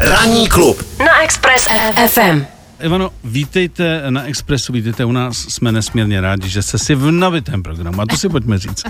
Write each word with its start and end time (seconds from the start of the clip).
Ranní 0.00 0.48
klub 0.48 0.86
na 0.98 1.22
Express 1.22 1.68
FM. 2.06 2.44
Ivano, 2.80 3.10
vítejte 3.24 4.02
na 4.10 4.24
Expressu, 4.24 4.72
vítejte 4.72 5.04
u 5.04 5.12
nás, 5.12 5.38
jsme 5.38 5.72
nesmírně 5.72 6.20
rádi, 6.20 6.48
že 6.48 6.62
jste 6.62 6.78
si 6.78 6.94
v 6.94 7.10
nabitém 7.10 7.62
programu, 7.62 8.00
a 8.00 8.06
to 8.06 8.16
si 8.16 8.28
pojďme 8.28 8.58
říct. 8.58 8.82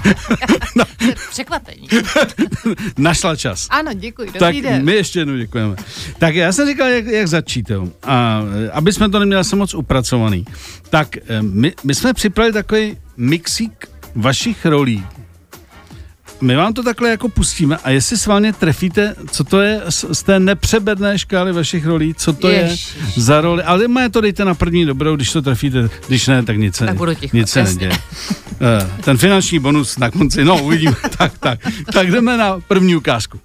no. 0.77 0.85
Překvapení. 1.31 1.89
Našla 2.99 3.37
čas. 3.37 3.67
Ano, 3.71 3.93
děkuji, 3.95 4.27
dobrý 4.27 4.39
tak 4.39 4.57
den. 4.57 4.85
my 4.85 4.93
ještě 4.93 5.19
jednou 5.19 5.37
děkujeme. 5.37 5.77
Tak 6.19 6.35
já 6.35 6.53
jsem 6.53 6.69
říkal, 6.69 6.89
jak, 6.89 7.07
jak 7.07 7.29
začít, 7.29 7.71
jo. 7.71 7.89
A 8.03 8.43
aby 8.73 8.93
jsme 8.93 9.09
to 9.09 9.19
neměli 9.19 9.45
se 9.45 9.57
moc 9.57 9.75
upracovaný, 9.75 10.45
tak 10.91 11.17
eh, 11.17 11.43
my, 11.43 11.75
my 11.85 11.95
jsme 11.95 12.15
připravili 12.15 12.53
takový 12.53 12.97
mixík 13.17 13.87
vašich 14.15 14.67
rolí, 14.67 15.07
my 16.41 16.57
vám 16.57 16.73
to 16.73 16.83
takhle 16.83 17.11
jako 17.11 17.29
pustíme 17.29 17.77
a 17.85 17.91
jestli 17.91 18.19
sválně 18.19 18.53
trefíte, 18.53 19.15
co 19.31 19.45
to 19.45 19.61
je 19.61 19.81
z, 19.89 20.05
z 20.13 20.23
té 20.23 20.41
nepřebedné 20.41 21.19
škály 21.19 21.53
vašich 21.53 21.87
rolí, 21.87 22.15
co 22.15 22.33
to 22.33 22.49
Ježiš. 22.49 22.95
je 23.17 23.23
za 23.23 23.41
roli, 23.41 23.63
ale 23.63 23.89
má 23.89 24.09
to 24.09 24.21
dejte 24.21 24.45
na 24.45 24.55
první 24.55 24.85
dobrou, 24.87 25.17
když 25.17 25.33
to 25.33 25.43
trefíte, 25.43 25.89
když 26.09 26.27
ne, 26.27 26.43
tak 26.43 26.57
nic 26.59 26.77
se, 26.77 26.87
tak 26.87 26.97
budu 26.97 27.15
ticho, 27.15 27.37
nic 27.37 27.51
se 27.51 27.63
neděje. 27.65 27.93
Eh, 28.61 28.91
ten 29.05 29.17
finanční 29.19 29.59
bonus 29.59 29.99
na 29.99 30.11
konci, 30.11 30.45
no 30.45 30.63
uvidíme, 30.63 30.97
tak, 31.19 31.39
tak. 31.39 31.59
Tak 31.93 32.11
jdeme 32.11 32.37
na 32.37 32.61
první 32.69 32.97
ukázku. 32.97 33.41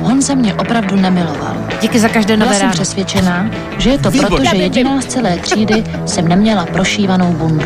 Honza 0.00 0.34
mě 0.34 0.54
opravdu 0.54 0.96
nemiloval. 0.96 1.56
Díky 1.82 1.98
za 2.00 2.08
každé 2.08 2.36
nové 2.36 2.48
Byla 2.48 2.60
jsem 2.60 2.70
přesvědčená, 2.70 3.50
že 3.78 3.90
je 3.90 3.98
to 3.98 4.10
Výborně. 4.10 4.36
proto, 4.36 4.56
že 4.56 4.62
jediná 4.62 5.00
z 5.00 5.06
celé 5.06 5.38
třídy 5.38 5.84
jsem 6.06 6.28
neměla 6.28 6.66
prošívanou 6.66 7.32
bundu. 7.32 7.64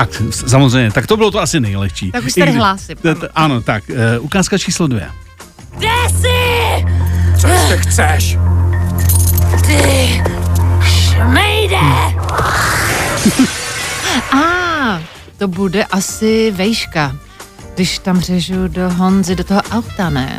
Tak, 0.00 0.22
samozřejmě, 0.30 0.90
tak 0.90 1.06
to 1.06 1.16
bylo 1.16 1.30
to 1.30 1.40
asi 1.40 1.60
nejlehčí. 1.60 2.12
Tak 2.12 2.24
už 2.24 2.32
tady 2.32 2.52
hlásím. 2.52 2.96
Ano. 3.34 3.62
tak, 3.62 3.84
uh, 3.88 4.24
ukázka 4.24 4.58
číslo 4.58 4.86
dvě. 4.86 5.10
Kde 5.76 5.88
jsi? 6.10 6.86
Co 7.40 7.48
ještě 7.48 7.76
chceš? 7.76 8.38
Ty 9.66 10.22
šmejde! 10.82 11.76
A, 14.32 14.36
ah, 14.36 15.00
to 15.38 15.48
bude 15.48 15.84
asi 15.84 16.50
vejška, 16.50 17.16
když 17.74 17.98
tam 17.98 18.20
řežu 18.20 18.68
do 18.68 18.90
Honzy, 18.90 19.36
do 19.36 19.44
toho 19.44 19.62
auta, 19.70 20.10
ne? 20.10 20.38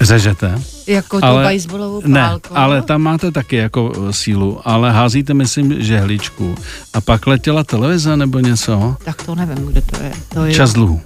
Řežete? 0.00 0.73
Jako 0.86 1.20
tu 1.20 1.26
ale, 1.26 1.44
baseballovou 1.44 2.00
pálku. 2.00 2.54
Ne, 2.54 2.60
ale 2.60 2.82
tam 2.82 3.02
máte 3.02 3.30
taky 3.30 3.56
jako 3.56 3.92
eh, 3.96 4.12
sílu, 4.12 4.60
ale 4.64 4.92
házíte, 4.92 5.34
myslím, 5.34 5.82
žehličku. 5.82 6.54
A 6.94 7.00
pak 7.00 7.26
letěla 7.26 7.64
televize 7.64 8.16
nebo 8.16 8.38
něco? 8.38 8.96
Tak 9.04 9.22
to 9.22 9.34
nevím, 9.34 9.66
kde 9.66 9.80
to 9.80 10.02
je. 10.02 10.12
To 10.28 10.44
je... 10.44 10.54
Čas 10.54 10.72
dluhu. 10.72 11.00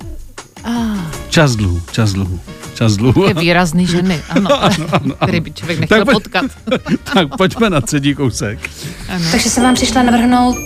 Ah. 0.65 0.99
Čas 1.29 1.57
dluhu, 1.57 1.83
čas 1.93 2.13
dluhu. 2.13 2.41
Čas 2.75 2.97
dluhu. 2.97 3.29
Je 3.29 3.35
výrazný 3.35 3.87
ženy, 3.87 4.23
ano. 4.29 4.63
ano, 4.63 4.75
ano, 4.79 4.87
ano. 4.93 5.15
Který 5.15 5.41
by 5.41 5.51
člověk 5.51 5.79
nechtěl 5.79 6.05
tak 6.05 6.15
potkat. 6.15 6.45
tak 7.15 7.37
pojďme 7.37 7.71
na 7.71 7.81
třetí 7.81 8.15
kousek. 8.15 8.71
Ano. 9.09 9.25
Takže 9.31 9.51
jsem 9.51 9.63
vám 9.63 9.75
přišla 9.75 10.03
navrhnout, 10.03 10.57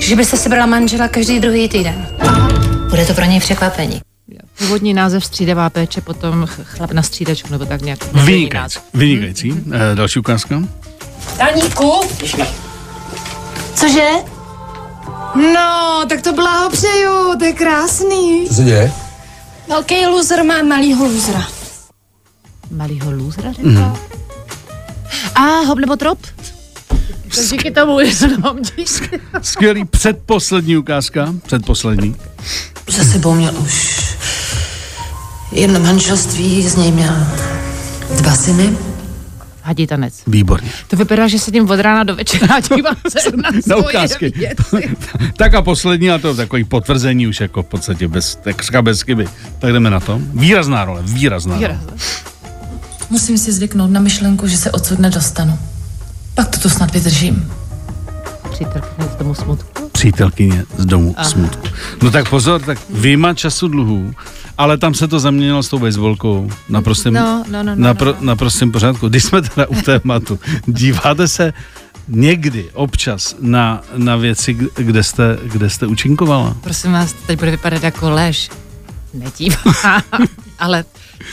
že 0.00 0.16
byste 0.16 0.36
si 0.36 0.48
brala 0.48 0.66
manžela 0.66 1.08
každý 1.08 1.40
druhý 1.40 1.68
týden. 1.68 2.06
Bude 2.90 3.06
to 3.06 3.14
pro 3.14 3.24
něj 3.24 3.40
překvapení. 3.40 4.00
Původní 4.58 4.94
název 4.94 5.24
střídavá 5.24 5.70
péče, 5.70 6.00
potom 6.00 6.46
chlap 6.46 6.92
na 6.92 7.02
střídačku, 7.02 7.48
nebo 7.52 7.66
tak 7.66 7.82
nějak. 7.82 8.12
Vynikající. 8.12 8.78
Vynikající. 8.94 9.50
Hmm. 9.50 9.74
E, 9.74 9.94
další 9.94 10.18
ukázka. 10.18 10.62
Daníku. 11.38 12.00
Cože? 13.74 14.08
No, 15.54 16.04
tak 16.08 16.22
to 16.22 16.32
blahopřeju, 16.32 17.38
to 17.38 17.44
je 17.44 17.52
krásný. 17.52 18.48
Co 18.48 18.54
se 18.54 18.62
děje? 18.64 18.92
Velký 19.68 20.06
loser 20.06 20.44
má 20.44 20.62
malýho 20.62 21.04
losera. 21.06 21.48
Malýho 22.70 23.10
losera, 23.10 23.52
řekla? 23.52 23.70
Mm. 23.70 23.96
A 25.34 25.40
hop 25.40 25.78
nebo 25.78 25.96
trop? 25.96 26.18
To 27.34 27.42
díky 27.50 27.70
tomu 27.70 28.00
jenom 28.00 28.58
Skvělý 29.42 29.84
předposlední 29.84 30.76
ukázka. 30.76 31.34
Předposlední. 31.46 32.16
Za 32.88 33.04
sebou 33.04 33.34
měl 33.34 33.54
už 33.58 33.95
jedno 35.56 35.80
manželství, 35.80 36.62
z 36.68 36.76
něj 36.76 36.92
měl 36.92 37.14
dva 38.16 38.34
syny. 38.34 38.76
Hadí 39.62 39.86
tanec. 39.86 40.14
Výborně. 40.26 40.70
To 40.88 40.96
vypadá, 40.96 41.28
že 41.28 41.38
sedím 41.38 41.70
od 41.70 41.80
rána 41.80 42.04
do 42.04 42.16
večera 42.16 42.54
a 42.54 42.60
dívám 42.60 42.96
se 43.08 43.30
na, 43.36 43.50
na 43.66 43.76
ukázky. 43.76 44.32
tak 45.36 45.54
a 45.54 45.62
poslední, 45.62 46.10
a 46.10 46.18
to 46.18 46.34
takový 46.34 46.64
potvrzení 46.64 47.26
už 47.26 47.40
jako 47.40 47.62
v 47.62 47.66
podstatě 47.66 48.08
bez, 48.08 48.36
takřka 48.36 48.82
bez 48.82 49.02
chyby. 49.02 49.28
Tak 49.58 49.72
jdeme 49.72 49.90
na 49.90 50.00
to. 50.00 50.20
Výrazná 50.34 50.84
role, 50.84 51.02
výrazná, 51.04 51.56
výrazná. 51.56 51.84
role. 51.86 51.98
Musím 53.10 53.38
si 53.38 53.52
zvyknout 53.52 53.90
na 53.90 54.00
myšlenku, 54.00 54.46
že 54.48 54.56
se 54.56 54.70
odsud 54.70 54.98
nedostanu. 54.98 55.58
Pak 56.34 56.48
to 56.48 56.58
tu 56.58 56.68
snad 56.68 56.92
vydržím. 56.92 57.52
Přítelkyně 58.50 59.08
z 59.12 59.16
domu 59.18 59.34
smutku? 59.34 59.88
Přítelkyně 59.92 60.64
z 60.78 60.86
domu 60.86 61.14
Aha. 61.16 61.28
smutku. 61.28 61.68
No 62.02 62.10
tak 62.10 62.28
pozor, 62.28 62.60
tak 62.62 62.78
vyjma 62.90 63.34
času 63.34 63.68
dluhů, 63.68 64.14
ale 64.58 64.78
tam 64.78 64.94
se 64.94 65.08
to 65.08 65.20
zaměnilo 65.20 65.62
s 65.62 65.68
tou 65.68 65.78
baseballkou. 65.78 66.50
Naprostým, 66.68 67.14
no, 67.14 67.44
no, 67.50 67.62
no, 67.62 67.74
no, 67.76 67.92
napr- 67.92 68.06
no, 68.06 68.16
no. 68.20 68.26
naprostým 68.26 68.72
pořádku. 68.72 69.08
Když 69.08 69.24
jsme 69.24 69.42
teda 69.42 69.66
u 69.66 69.74
tématu, 69.74 70.38
díváte 70.66 71.28
se 71.28 71.52
někdy, 72.08 72.70
občas 72.72 73.36
na, 73.40 73.82
na 73.96 74.16
věci, 74.16 74.56
kde 74.76 75.02
jste, 75.02 75.38
kde 75.44 75.70
jste 75.70 75.86
účinkovala? 75.86 76.56
Prosím 76.60 76.92
vás, 76.92 77.12
teď 77.12 77.38
bude 77.38 77.50
vypadat 77.50 77.82
jako 77.82 78.10
lež. 78.10 78.50
Nedívám, 79.14 80.02
ale 80.58 80.84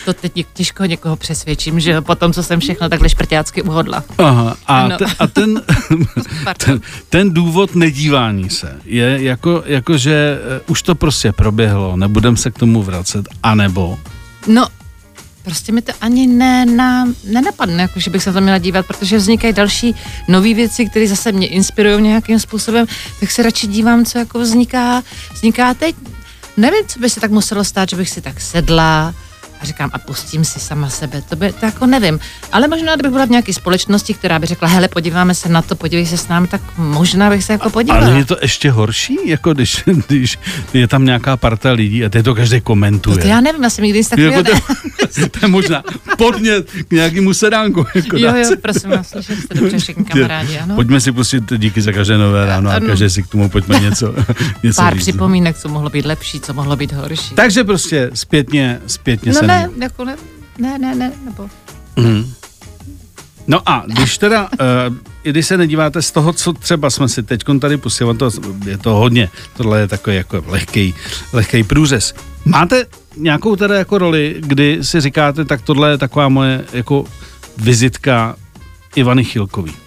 to 0.06 0.14
teď 0.14 0.46
těžko 0.54 0.86
někoho 0.86 1.16
přesvědčím, 1.16 1.80
že 1.80 2.02
po 2.02 2.16
tom, 2.16 2.34
co 2.34 2.44
jsem 2.44 2.60
všechno 2.60 2.90
takhle 2.90 3.10
šprťácky 3.10 3.62
uhodla. 3.62 4.04
Aha, 4.18 4.58
a, 4.68 4.88
no. 4.88 4.98
te, 4.98 5.06
a 5.20 5.28
ten, 5.28 5.62
ten, 6.66 6.82
ten 7.10 7.34
důvod 7.34 7.76
nedívání 7.76 8.50
se 8.50 8.80
je 8.86 9.24
jako, 9.24 9.64
jako 9.66 9.98
že 9.98 10.40
uh, 10.68 10.72
už 10.72 10.82
to 10.82 10.96
prostě 10.96 11.32
proběhlo, 11.32 11.98
nebudem 11.98 12.38
se 12.38 12.52
k 12.52 12.60
tomu 12.60 12.84
vracet, 12.84 13.26
anebo? 13.44 14.00
No, 14.48 14.68
prostě 15.44 15.72
mi 15.72 15.82
to 15.82 15.92
ani 16.02 16.28
ne, 16.28 16.66
na, 16.66 17.08
nenapadne, 17.24 17.82
jako, 17.82 18.00
že 18.00 18.12
bych 18.12 18.24
se 18.24 18.34
to 18.34 18.42
měla 18.42 18.58
dívat, 18.58 18.86
protože 18.86 19.18
vznikají 19.18 19.54
další 19.54 19.96
nové 20.28 20.54
věci, 20.54 20.86
které 20.86 21.08
zase 21.08 21.32
mě 21.32 21.48
inspirují 21.48 22.02
nějakým 22.02 22.40
způsobem, 22.40 22.86
tak 23.20 23.32
se 23.32 23.44
radši 23.44 23.68
dívám, 23.68 24.06
co 24.06 24.18
jako 24.18 24.40
vzniká, 24.40 25.04
vzniká 25.34 25.74
teď. 25.74 25.96
Nevím, 26.58 26.86
co 26.88 27.00
by 27.00 27.10
se 27.10 27.20
tak 27.20 27.32
muselo 27.32 27.64
stát, 27.64 27.90
že 27.90 27.96
bych 27.96 28.10
si 28.10 28.22
tak 28.22 28.42
sedla, 28.42 29.14
a 29.64 29.66
říkám, 29.66 29.90
a 29.94 29.98
pustím 30.00 30.46
si 30.46 30.60
sama 30.60 30.90
sebe, 30.90 31.22
to 31.30 31.36
by, 31.36 31.54
to 31.54 31.66
jako 31.66 31.86
nevím. 31.86 32.20
Ale 32.52 32.68
možná, 32.68 32.96
kdybych 32.96 33.12
byla 33.12 33.26
v 33.26 33.30
nějaké 33.30 33.54
společnosti, 33.54 34.14
která 34.14 34.40
by 34.40 34.48
řekla, 34.48 34.68
hele, 34.68 34.88
podíváme 34.88 35.36
se 35.36 35.50
na 35.50 35.62
to, 35.62 35.76
podívej 35.76 36.06
se 36.06 36.18
s 36.18 36.28
námi, 36.28 36.48
tak 36.48 36.62
možná 36.78 37.30
bych 37.30 37.44
se 37.44 37.54
jako 37.54 37.70
podívala. 37.70 38.06
Ale 38.06 38.18
je 38.18 38.26
to 38.26 38.38
ještě 38.42 38.72
horší, 38.72 39.18
jako 39.26 39.54
když, 39.54 39.84
když 40.08 40.40
je 40.74 40.88
tam 40.88 41.06
nějaká 41.06 41.38
parta 41.38 41.72
lidí 41.72 42.06
a 42.06 42.10
teď 42.10 42.26
to 42.26 42.36
každý 42.36 42.62
komentuje. 42.62 43.16
No 43.16 43.22
to 43.22 43.28
já 43.28 43.42
nevím, 43.42 43.64
já 43.64 43.70
jsem 43.70 43.84
nikdy 43.84 44.00
nic 44.00 44.10
takového 44.10 44.34
jako 44.34 44.52
to, 44.52 45.30
to, 45.40 45.40
je 45.42 45.48
možná 45.48 45.84
podnět 46.18 46.72
k 46.88 46.92
nějakému 46.92 47.34
sedánku. 47.34 47.86
Jako 47.96 48.18
jo, 48.18 48.36
jo, 48.36 48.50
prosím 48.62 48.90
vás, 48.90 49.10
slyšeli 49.10 49.42
jste 49.42 49.54
dobře 49.54 49.80
všichni 49.80 50.06
kamarádi, 50.06 50.58
ano. 50.58 50.76
Pojďme 50.76 51.02
si 51.02 51.12
pustit 51.12 51.44
díky 51.58 51.82
za 51.82 51.92
každé 51.92 52.18
nové 52.18 52.46
ráno 52.46 52.70
a, 52.70 52.80
každý 52.80 53.10
si 53.10 53.24
k 53.24 53.28
tomu 53.28 53.50
pojďme 53.50 53.80
něco, 53.80 54.16
něco 54.64 54.82
Pár 54.82 54.94
říct. 54.94 55.04
připomínek, 55.04 55.58
co 55.58 55.70
mohlo 55.70 55.90
být 55.90 56.06
lepší, 56.06 56.40
co 56.40 56.54
mohlo 56.54 56.76
být 56.76 56.92
horší. 56.92 57.36
Takže 57.36 57.64
prostě 57.64 58.10
zpětně, 58.14 58.80
zpětně 58.88 59.32
no 59.32 59.40
se 59.40 59.46
ne, 59.54 59.70
jako 59.82 60.06
ne, 60.06 60.18
ne, 60.58 60.80
ne, 60.80 60.96
ne, 60.96 61.12
nebo... 61.26 61.50
Mm. 61.96 62.34
No 63.48 63.70
a 63.70 63.84
když 63.88 64.18
teda, 64.18 64.50
uh, 64.90 64.98
i 65.24 65.30
když 65.30 65.48
se 65.48 65.58
nedíváte 65.58 66.02
z 66.02 66.12
toho, 66.12 66.34
co 66.34 66.54
třeba 66.54 66.90
jsme 66.90 67.10
si 67.10 67.24
teď 67.24 67.44
tady 67.60 67.78
pustili, 67.78 68.18
to, 68.18 68.30
je 68.66 68.78
to 68.78 68.90
hodně, 68.90 69.30
tohle 69.58 69.80
je 69.80 69.88
takový 69.88 70.16
jako 70.16 70.44
lehký, 70.48 70.96
lehký 71.34 71.64
průřez. 71.64 72.14
Máte 72.46 72.86
nějakou 73.18 73.56
teda 73.56 73.76
jako 73.76 73.98
roli, 73.98 74.36
kdy 74.40 74.80
si 74.82 75.02
říkáte, 75.02 75.46
tak 75.46 75.62
tohle 75.62 75.92
je 75.92 75.98
taková 75.98 76.30
moje 76.30 76.66
jako 76.74 77.06
vizitka 77.58 78.36
Ivany 78.96 79.24
Chilkový? 79.24 79.83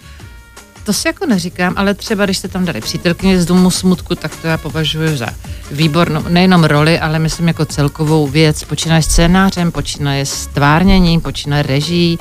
To 0.87 0.93
si 0.93 1.07
jako 1.07 1.25
neříkám, 1.25 1.73
ale 1.77 1.93
třeba 1.93 2.25
když 2.25 2.37
jste 2.37 2.47
tam 2.47 2.65
dali 2.65 2.81
přítelkyně 2.81 3.41
z 3.41 3.45
domu 3.45 3.71
smutku, 3.71 4.15
tak 4.15 4.35
to 4.35 4.47
já 4.47 4.57
považuji 4.57 5.17
za 5.17 5.27
výbornou, 5.71 6.23
nejenom 6.29 6.63
roli, 6.63 6.99
ale 6.99 7.19
myslím 7.19 7.47
jako 7.47 7.65
celkovou 7.65 8.27
věc. 8.27 8.63
Počínaje 8.63 9.01
scénářem, 9.01 9.71
počínaje 9.71 10.25
stvárněním, 10.25 11.21
počínaje 11.21 11.63
reží. 11.63 12.19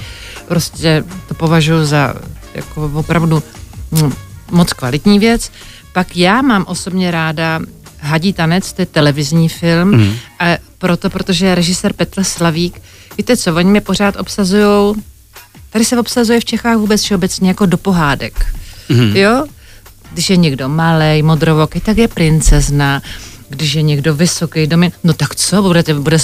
Prostě 0.48 1.04
to 1.28 1.34
považuji 1.34 1.84
za 1.84 2.14
jako 2.54 2.90
opravdu 2.94 3.42
hm, 3.92 4.12
moc 4.50 4.72
kvalitní 4.72 5.18
věc. 5.18 5.50
Pak 5.92 6.16
já 6.16 6.42
mám 6.42 6.64
osobně 6.68 7.10
ráda 7.10 7.60
Hadí 8.00 8.32
tanec, 8.32 8.72
to 8.72 8.82
je 8.82 8.86
televizní 8.86 9.48
film, 9.48 9.88
mm. 9.88 10.14
a 10.38 10.58
proto, 10.78 11.10
protože 11.10 11.46
je 11.46 11.54
režisér 11.54 11.92
Petr 11.92 12.24
Slavík, 12.24 12.82
víte 13.18 13.36
co, 13.36 13.54
oni 13.54 13.70
mě 13.70 13.80
pořád 13.80 14.16
obsazují 14.16 14.94
Tady 15.70 15.84
se 15.84 15.98
obsazuje 15.98 16.40
v 16.40 16.44
Čechách 16.44 16.76
vůbec 16.76 17.02
všeobecně 17.02 17.48
jako 17.48 17.66
do 17.66 17.76
pohádek. 17.76 18.46
Mm-hmm. 18.90 19.16
Jo? 19.16 19.44
Když 20.12 20.30
je 20.30 20.36
někdo 20.36 20.68
malý, 20.68 21.22
modrovoký, 21.22 21.80
tak 21.80 21.98
je 21.98 22.08
princezna. 22.08 23.02
Když 23.48 23.74
je 23.74 23.82
někdo 23.82 24.14
vysoký, 24.14 24.66
domin... 24.66 24.92
no 25.04 25.12
tak 25.12 25.34
co, 25.34 25.62
budete, 25.62 25.94
bude 25.94 26.18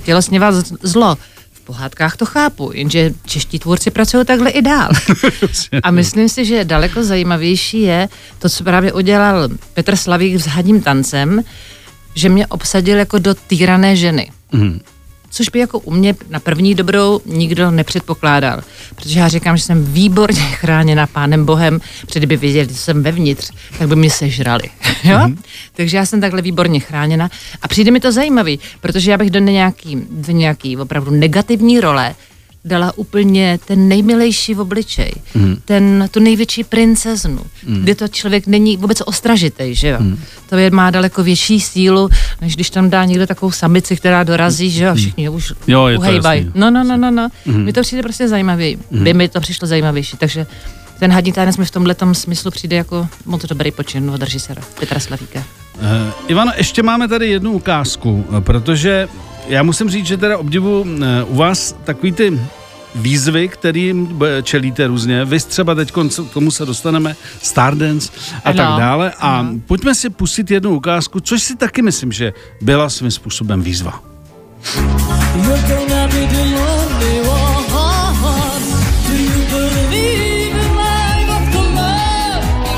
tělesně 0.00 0.40
vás 0.40 0.72
zlo. 0.82 1.16
V 1.52 1.60
pohádkách 1.60 2.16
to 2.16 2.26
chápu, 2.26 2.70
jenže 2.74 3.14
čeští 3.26 3.58
tvůrci 3.58 3.90
pracují 3.90 4.24
takhle 4.24 4.50
i 4.50 4.62
dál. 4.62 4.90
A 5.82 5.90
myslím 5.90 6.28
si, 6.28 6.44
že 6.44 6.64
daleko 6.64 7.04
zajímavější 7.04 7.80
je 7.80 8.08
to, 8.38 8.48
co 8.48 8.64
právě 8.64 8.92
udělal 8.92 9.48
Petr 9.74 9.96
Slavík 9.96 10.40
s 10.40 10.46
hadím 10.46 10.82
tancem, 10.82 11.42
že 12.14 12.28
mě 12.28 12.46
obsadil 12.46 12.98
jako 12.98 13.18
do 13.18 13.34
týrané 13.34 13.96
ženy. 13.96 14.30
Mhm. 14.52 14.80
Což 15.32 15.48
by 15.48 15.58
jako 15.58 15.78
u 15.78 15.90
mě 15.90 16.14
na 16.28 16.40
první 16.40 16.74
dobrou 16.74 17.20
nikdo 17.26 17.70
nepředpokládal. 17.70 18.60
Protože 18.94 19.20
já 19.20 19.28
říkám, 19.28 19.56
že 19.56 19.62
jsem 19.62 19.84
výborně 19.84 20.40
chráněna 20.52 21.06
pánem 21.06 21.44
Bohem, 21.44 21.80
protože 22.00 22.20
kdyby 22.20 22.36
věděli, 22.36 22.68
že 22.68 22.74
jsem 22.74 23.02
vevnitř, 23.02 23.50
tak 23.78 23.88
by 23.88 23.96
mě 23.96 24.10
sežrali. 24.10 24.70
jo? 25.04 25.18
Mhm. 25.18 25.42
Takže 25.72 25.96
já 25.96 26.06
jsem 26.06 26.20
takhle 26.20 26.42
výborně 26.42 26.80
chráněna. 26.80 27.30
A 27.62 27.68
přijde 27.68 27.90
mi 27.90 28.00
to 28.00 28.12
zajímavý, 28.12 28.58
protože 28.80 29.10
já 29.10 29.18
bych 29.18 29.30
do 29.30 29.38
nějaký, 29.38 30.06
do 30.10 30.32
nějaký 30.32 30.76
opravdu 30.76 31.10
negativní 31.10 31.80
role 31.80 32.14
dala 32.64 32.92
úplně 32.96 33.58
ten 33.64 33.88
nejmilejší 33.88 34.56
obličej, 34.56 35.12
Mhm. 35.34 35.56
ten, 35.64 36.08
tu 36.10 36.20
největší 36.20 36.64
princeznu, 36.64 37.40
kdy 37.62 37.94
to 37.94 38.08
člověk 38.08 38.46
není 38.46 38.76
vůbec 38.76 39.02
ostražitej, 39.06 39.74
že 39.74 39.88
jo. 39.88 39.96
Mhm. 40.00 40.18
To 40.48 40.56
je, 40.56 40.70
má 40.70 40.90
daleko 40.90 41.22
větší 41.22 41.60
sílu, 41.60 42.08
než 42.40 42.54
když 42.54 42.70
tam 42.70 42.90
dá 42.90 43.04
někdo 43.04 43.26
takovou 43.26 43.52
samici, 43.52 43.96
která 43.96 44.22
dorazí, 44.24 44.70
že 44.70 44.84
jo, 44.84 44.90
a 44.90 44.94
všichni 44.94 45.28
už 45.28 45.50
Mhm. 45.50 45.58
Jo, 45.66 45.86
je 45.86 45.96
to 45.96 46.00
uhejbaj. 46.00 46.36
jasný. 46.38 46.50
Mhm. 46.50 46.60
No, 46.60 46.70
no, 46.70 46.84
no, 46.84 46.96
no, 46.96 47.10
no. 47.10 47.28
Mi 47.58 47.72
to 47.72 47.80
přijde 47.82 48.02
prostě 48.02 48.28
zajímavý. 48.28 48.78
By 48.90 49.14
mi 49.14 49.28
to 49.28 49.40
přišlo 49.40 49.68
zajímavější, 49.68 50.16
takže 50.16 50.46
ten 50.98 51.12
hadní 51.12 51.32
tanec 51.32 51.56
mi 51.56 51.64
v 51.64 51.70
tomhle 51.70 51.96
smyslu 52.12 52.50
přijde 52.50 52.76
jako 52.76 53.08
moc 53.26 53.44
dobrý 53.46 53.70
počin 53.70 54.10
od 54.10 54.22
režiséra 54.22 54.62
Petra 54.80 55.00
Slavíka. 55.00 55.38
Uh, 55.38 55.84
Ivano, 56.28 56.52
ještě 56.56 56.82
máme 56.82 57.08
tady 57.08 57.28
jednu 57.30 57.52
ukázku, 57.52 58.24
eh, 58.36 58.40
protože 58.40 59.08
já 59.46 59.62
musím 59.62 59.90
říct, 59.90 60.06
že 60.06 60.16
teda 60.16 60.38
obdivu 60.38 60.86
eh, 60.86 61.24
u 61.24 61.36
vás 61.36 61.76
takový 61.84 62.12
ty 62.12 62.40
výzvy, 62.94 63.48
kterým 63.48 64.20
eh, 64.24 64.42
čelíte 64.42 64.86
různě. 64.86 65.24
Vy 65.24 65.40
třeba 65.40 65.74
teď 65.74 65.92
k 65.92 66.32
tomu 66.32 66.50
se 66.50 66.66
dostaneme, 66.66 67.16
Stardance 67.42 68.12
a 68.44 68.48
Ano, 68.48 68.56
tak 68.56 68.78
dále. 68.78 69.12
A 69.18 69.38
ano. 69.38 69.50
pojďme 69.66 69.94
si 69.94 70.10
pustit 70.10 70.50
jednu 70.50 70.70
ukázku, 70.74 71.20
což 71.20 71.42
si 71.42 71.56
taky 71.56 71.82
myslím, 71.82 72.12
že 72.12 72.32
byla 72.60 72.90
svým 72.90 73.10
způsobem 73.10 73.62
výzva. 73.62 74.00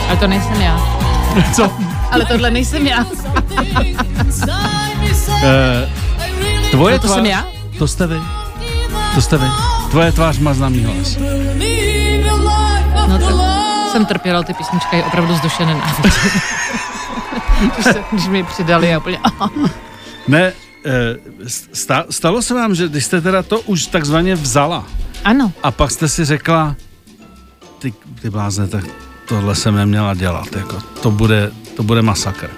Ale 0.09 0.17
to 0.21 0.27
nejsem 0.27 0.61
já. 0.61 0.81
Co? 1.55 1.73
Ale 2.11 2.25
tohle 2.25 2.51
nejsem 2.51 2.87
já. 2.87 3.07
Tvoje 6.75 6.95
No 6.95 6.99
to 7.01 7.07
tvář, 7.07 7.17
jsem 7.17 7.27
já? 7.27 7.47
To 7.79 7.89
jste 7.89 8.07
vy. 8.07 8.21
To 9.15 9.23
jste 9.23 9.39
vy. 9.39 9.47
Tvoje 9.91 10.13
tvář 10.13 10.39
má 10.39 10.55
známý 10.55 10.85
hlas. 10.85 11.17
No 13.09 13.19
to 13.19 13.41
jsem 13.93 14.07
trpěla, 14.07 14.43
ty 14.43 14.55
písnička 14.55 14.97
je 14.97 15.05
opravdu 15.05 15.35
z 15.37 15.41
duše 15.41 15.67
nenávidím. 15.67 16.13
když, 17.75 17.85
se, 17.85 18.05
když 18.13 18.27
mi 18.29 18.43
přidali 18.45 18.95
a 18.95 18.99
úplně... 18.99 19.19
Ne, 20.29 20.53
eh, 20.87 21.17
sta- 21.73 22.05
stalo 22.11 22.43
se 22.43 22.55
vám, 22.55 22.75
že 22.75 22.89
když 22.89 23.05
jste 23.05 23.21
teda 23.21 23.43
to 23.43 23.61
už 23.61 23.87
takzvaně 23.87 24.35
vzala, 24.35 24.85
Ano, 25.25 25.53
A 25.63 25.71
pak 25.71 25.91
jste 25.91 26.09
si 26.09 26.25
řekla, 26.25 26.77
ty, 27.79 27.95
ty 28.23 28.31
blázne, 28.31 28.69
tak 28.69 28.85
tohle 29.29 29.55
jsem 29.55 29.75
neměla 29.77 30.15
dělat, 30.15 30.47
jako 30.57 30.79
to 31.03 31.11
bude, 31.11 31.51
to 31.77 31.83
bude 31.83 32.03
masakr. 32.03 32.51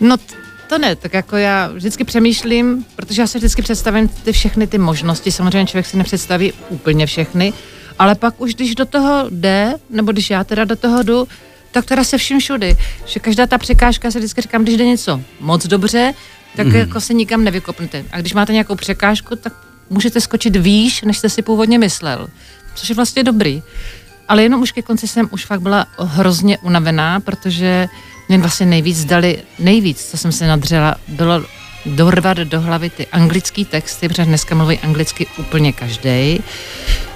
no 0.00 0.16
t- 0.16 0.34
to 0.68 0.78
ne, 0.78 0.96
tak 0.96 1.14
jako 1.14 1.36
já 1.36 1.68
vždycky 1.68 2.04
přemýšlím, 2.04 2.84
protože 2.96 3.22
já 3.22 3.26
si 3.26 3.38
vždycky 3.38 3.62
představím 3.62 4.08
ty 4.08 4.32
všechny 4.32 4.66
ty 4.66 4.78
možnosti, 4.78 5.32
samozřejmě 5.32 5.66
člověk 5.66 5.86
si 5.86 5.96
nepředstaví 5.96 6.52
úplně 6.68 7.06
všechny, 7.06 7.52
ale 7.98 8.14
pak 8.14 8.40
už 8.40 8.54
když 8.54 8.74
do 8.74 8.84
toho 8.84 9.26
jde, 9.30 9.74
nebo 9.90 10.12
když 10.12 10.30
já 10.30 10.44
teda 10.44 10.64
do 10.64 10.76
toho 10.76 11.02
jdu, 11.02 11.28
tak 11.70 11.84
teda 11.84 12.04
se 12.04 12.18
vším 12.18 12.40
všudy. 12.40 12.76
Že 13.06 13.20
každá 13.20 13.46
ta 13.46 13.58
překážka 13.58 14.10
se 14.10 14.18
vždycky 14.18 14.40
říkám, 14.40 14.62
když 14.62 14.76
jde 14.76 14.86
něco 14.86 15.20
moc 15.40 15.66
dobře, 15.66 16.14
tak 16.56 16.66
mm. 16.66 16.74
jako 16.74 17.00
se 17.00 17.14
nikam 17.14 17.44
nevykopnete. 17.44 18.04
A 18.12 18.20
když 18.20 18.34
máte 18.34 18.52
nějakou 18.52 18.74
překážku, 18.74 19.36
tak 19.36 19.52
můžete 19.90 20.20
skočit 20.20 20.56
výš, 20.56 21.02
než 21.02 21.18
jste 21.18 21.28
si 21.28 21.42
původně 21.42 21.78
myslel. 21.78 22.28
Což 22.74 22.88
je 22.88 22.94
vlastně 22.94 23.22
dobrý. 23.24 23.62
Ale 24.28 24.42
jenom 24.42 24.62
už 24.62 24.72
ke 24.72 24.82
konci 24.82 25.08
jsem 25.08 25.28
už 25.30 25.46
fakt 25.46 25.60
byla 25.60 25.86
hrozně 25.98 26.58
unavená, 26.58 27.20
protože 27.20 27.88
mě 28.28 28.38
vlastně 28.38 28.66
nejvíc 28.66 29.04
dali, 29.04 29.38
nejvíc, 29.58 30.10
co 30.10 30.16
jsem 30.16 30.32
se 30.32 30.46
nadřela, 30.46 30.94
bylo 31.08 31.44
dorvat 31.86 32.36
do 32.36 32.60
hlavy 32.60 32.90
ty 32.90 33.06
anglický 33.06 33.64
texty, 33.64 34.08
protože 34.08 34.24
dneska 34.24 34.54
mluví 34.54 34.78
anglicky 34.78 35.26
úplně 35.38 35.72
každý. 35.72 36.40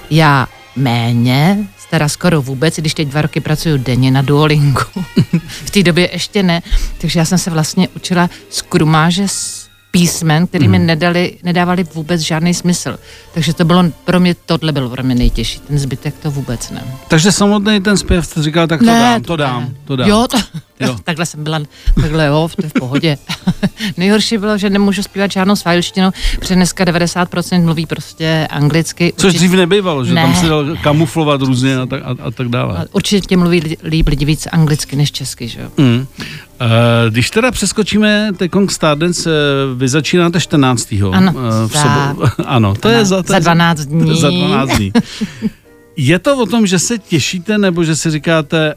Já 0.09 0.47
méně, 0.75 1.67
teda 1.93 2.09
skoro 2.09 2.41
vůbec, 2.41 2.75
když 2.75 2.93
teď 2.93 3.07
dva 3.07 3.21
roky 3.21 3.39
pracuju 3.39 3.77
denně 3.77 4.11
na 4.11 4.21
Duolingu. 4.21 4.81
v 5.65 5.71
té 5.71 5.83
době 5.83 6.09
ještě 6.13 6.43
ne, 6.43 6.61
takže 7.01 7.19
já 7.19 7.25
jsem 7.25 7.37
se 7.37 7.49
vlastně 7.49 7.89
učila 7.95 8.29
z 8.49 8.61
krumáže 8.61 9.27
z 9.27 9.69
písmen, 9.91 10.47
který 10.47 10.67
mi 10.67 10.79
nedali, 10.79 11.37
nedávali 11.43 11.83
vůbec 11.83 12.21
žádný 12.21 12.53
smysl. 12.53 12.99
Takže 13.33 13.53
to 13.53 13.65
bylo, 13.65 13.83
pro 14.05 14.19
mě 14.19 14.35
tohle 14.45 14.71
bylo 14.71 14.89
pro 14.89 15.03
mě 15.03 15.15
nejtěžší, 15.15 15.59
ten 15.59 15.79
zbytek 15.79 16.15
to 16.21 16.31
vůbec 16.31 16.69
ne. 16.69 16.83
Takže 17.07 17.31
samotný 17.31 17.81
ten 17.81 17.97
zpěv 17.97 18.25
jste 18.25 18.43
říkal, 18.43 18.67
tak 18.67 18.79
to 18.79 18.85
dám, 18.85 19.21
to 19.21 19.35
dám, 19.35 19.73
to 19.85 19.95
dám. 19.95 20.09
Jo, 20.09 20.27
to, 20.31 20.37
Jo. 20.87 20.97
takhle 21.03 21.25
jsem 21.25 21.43
byla, 21.43 21.59
takhle 22.01 22.25
jo, 22.25 22.49
to 22.55 22.65
je 22.65 22.69
v 22.69 22.73
pohodě. 22.79 23.17
Nejhorší 23.97 24.37
bylo, 24.37 24.57
že 24.57 24.69
nemůžu 24.69 25.03
zpívat 25.03 25.31
žádnou 25.31 25.55
svajlštinou, 25.55 26.11
protože 26.39 26.55
dneska 26.55 26.85
90% 26.85 27.63
mluví 27.63 27.85
prostě 27.85 28.47
anglicky. 28.49 29.13
Což 29.17 29.25
Určitě- 29.25 29.39
dřív 29.47 29.51
nebývalo, 29.57 30.05
že 30.05 30.13
tam 30.13 30.29
Ne. 30.29 30.35
se 30.35 30.47
dal 30.47 30.65
kamuflovat 30.83 31.41
různě 31.41 31.77
a 31.77 31.85
tak, 31.85 32.01
a, 32.05 32.15
a 32.23 32.31
tak 32.31 32.47
dále. 32.47 32.85
Určitě 32.91 33.37
mluví 33.37 33.77
líp 33.83 34.07
lidi 34.07 34.25
víc 34.25 34.47
anglicky 34.51 34.95
než 34.95 35.11
česky, 35.11 35.47
že 35.47 35.61
jo. 35.61 35.69
Mm. 35.77 36.07
Uh, 36.61 36.67
když 37.09 37.29
teda 37.31 37.51
přeskočíme 37.51 38.29
teď 38.37 38.51
k 38.67 38.71
Stardance, 38.71 39.29
uh, 39.29 39.79
vy 39.79 39.87
začínáte 39.87 40.39
14. 40.41 40.93
Ano, 41.11 41.33
eh, 41.37 41.67
v 41.67 41.71
za- 41.73 42.15
ano, 42.45 42.73
to 42.75 42.89
je 42.89 42.95
Ano, 42.95 43.05
za, 43.05 43.23
to 43.23 43.27
za 43.27 43.35
je 43.35 43.41
12 43.41 43.79
dní. 43.79 44.19
Za 44.21 44.29
12 44.29 44.69
dní. 44.77 44.91
Je 45.97 46.19
to 46.19 46.37
o 46.37 46.45
tom, 46.45 46.67
že 46.67 46.79
se 46.79 46.97
těšíte, 46.97 47.57
nebo 47.57 47.83
že 47.83 47.95
si 47.95 48.11
říkáte, 48.11 48.75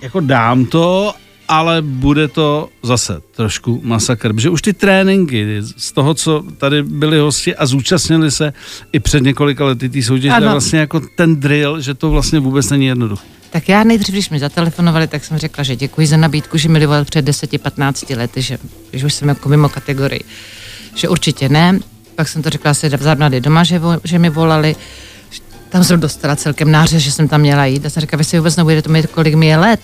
jako 0.00 0.20
dám 0.20 0.66
to, 0.66 1.14
ale 1.48 1.82
bude 1.82 2.28
to 2.28 2.68
zase 2.82 3.20
trošku 3.36 3.80
masakr. 3.84 4.32
Protože 4.32 4.50
už 4.50 4.62
ty 4.62 4.72
tréninky 4.72 5.46
z 5.76 5.92
toho, 5.92 6.14
co 6.14 6.44
tady 6.58 6.82
byli 6.82 7.18
hosti 7.18 7.56
a 7.56 7.66
zúčastnili 7.66 8.30
se 8.30 8.52
i 8.92 9.00
před 9.00 9.22
několika 9.22 9.64
lety 9.64 9.88
té 9.88 10.02
soutěže, 10.02 10.30
Ano. 10.30 10.50
vlastně 10.50 10.78
jako 10.78 11.00
ten 11.00 11.36
drill, 11.36 11.80
že 11.80 11.94
to 11.94 12.10
vlastně 12.10 12.40
vůbec 12.40 12.70
není 12.70 12.86
jednoduché. 12.86 13.22
Tak 13.50 13.68
já 13.68 13.84
nejdřív, 13.84 14.14
když 14.14 14.30
mi 14.30 14.38
zatelefonovali, 14.38 15.06
tak 15.06 15.24
jsem 15.24 15.38
řekla, 15.38 15.64
že 15.64 15.76
děkuji 15.76 16.06
za 16.06 16.16
nabídku, 16.16 16.58
že 16.58 16.68
mi 16.68 16.86
volali 16.86 17.04
před 17.04 17.28
10-15 17.28 18.16
lety, 18.16 18.42
že, 18.42 18.58
že 18.92 19.06
už 19.06 19.14
jsem 19.14 19.28
jako 19.28 19.48
mimo 19.48 19.68
kategorii. 19.68 20.24
Že 20.94 21.08
určitě 21.08 21.48
ne. 21.48 21.78
Pak 22.14 22.28
jsem 22.28 22.42
to 22.42 22.50
řekla 22.50 22.70
asi 22.70 22.88
v 22.88 23.40
doma, 23.40 23.64
že, 23.64 23.78
vo, 23.78 24.00
že 24.04 24.18
mi 24.18 24.30
volali. 24.30 24.76
Tam 25.68 25.84
jsem 25.84 26.00
dostala 26.00 26.36
celkem 26.36 26.70
náře, 26.70 27.00
že 27.00 27.12
jsem 27.12 27.28
tam 27.28 27.40
měla 27.40 27.64
jít. 27.64 27.86
A 27.86 27.90
jsem 27.90 28.00
řekla, 28.00 28.16
vy 28.16 28.24
si 28.24 28.38
vůbec 28.38 28.56
nebudete 28.56 28.88
mít, 28.88 29.06
kolik 29.06 29.34
mi 29.34 29.46
je 29.46 29.56
let. 29.56 29.80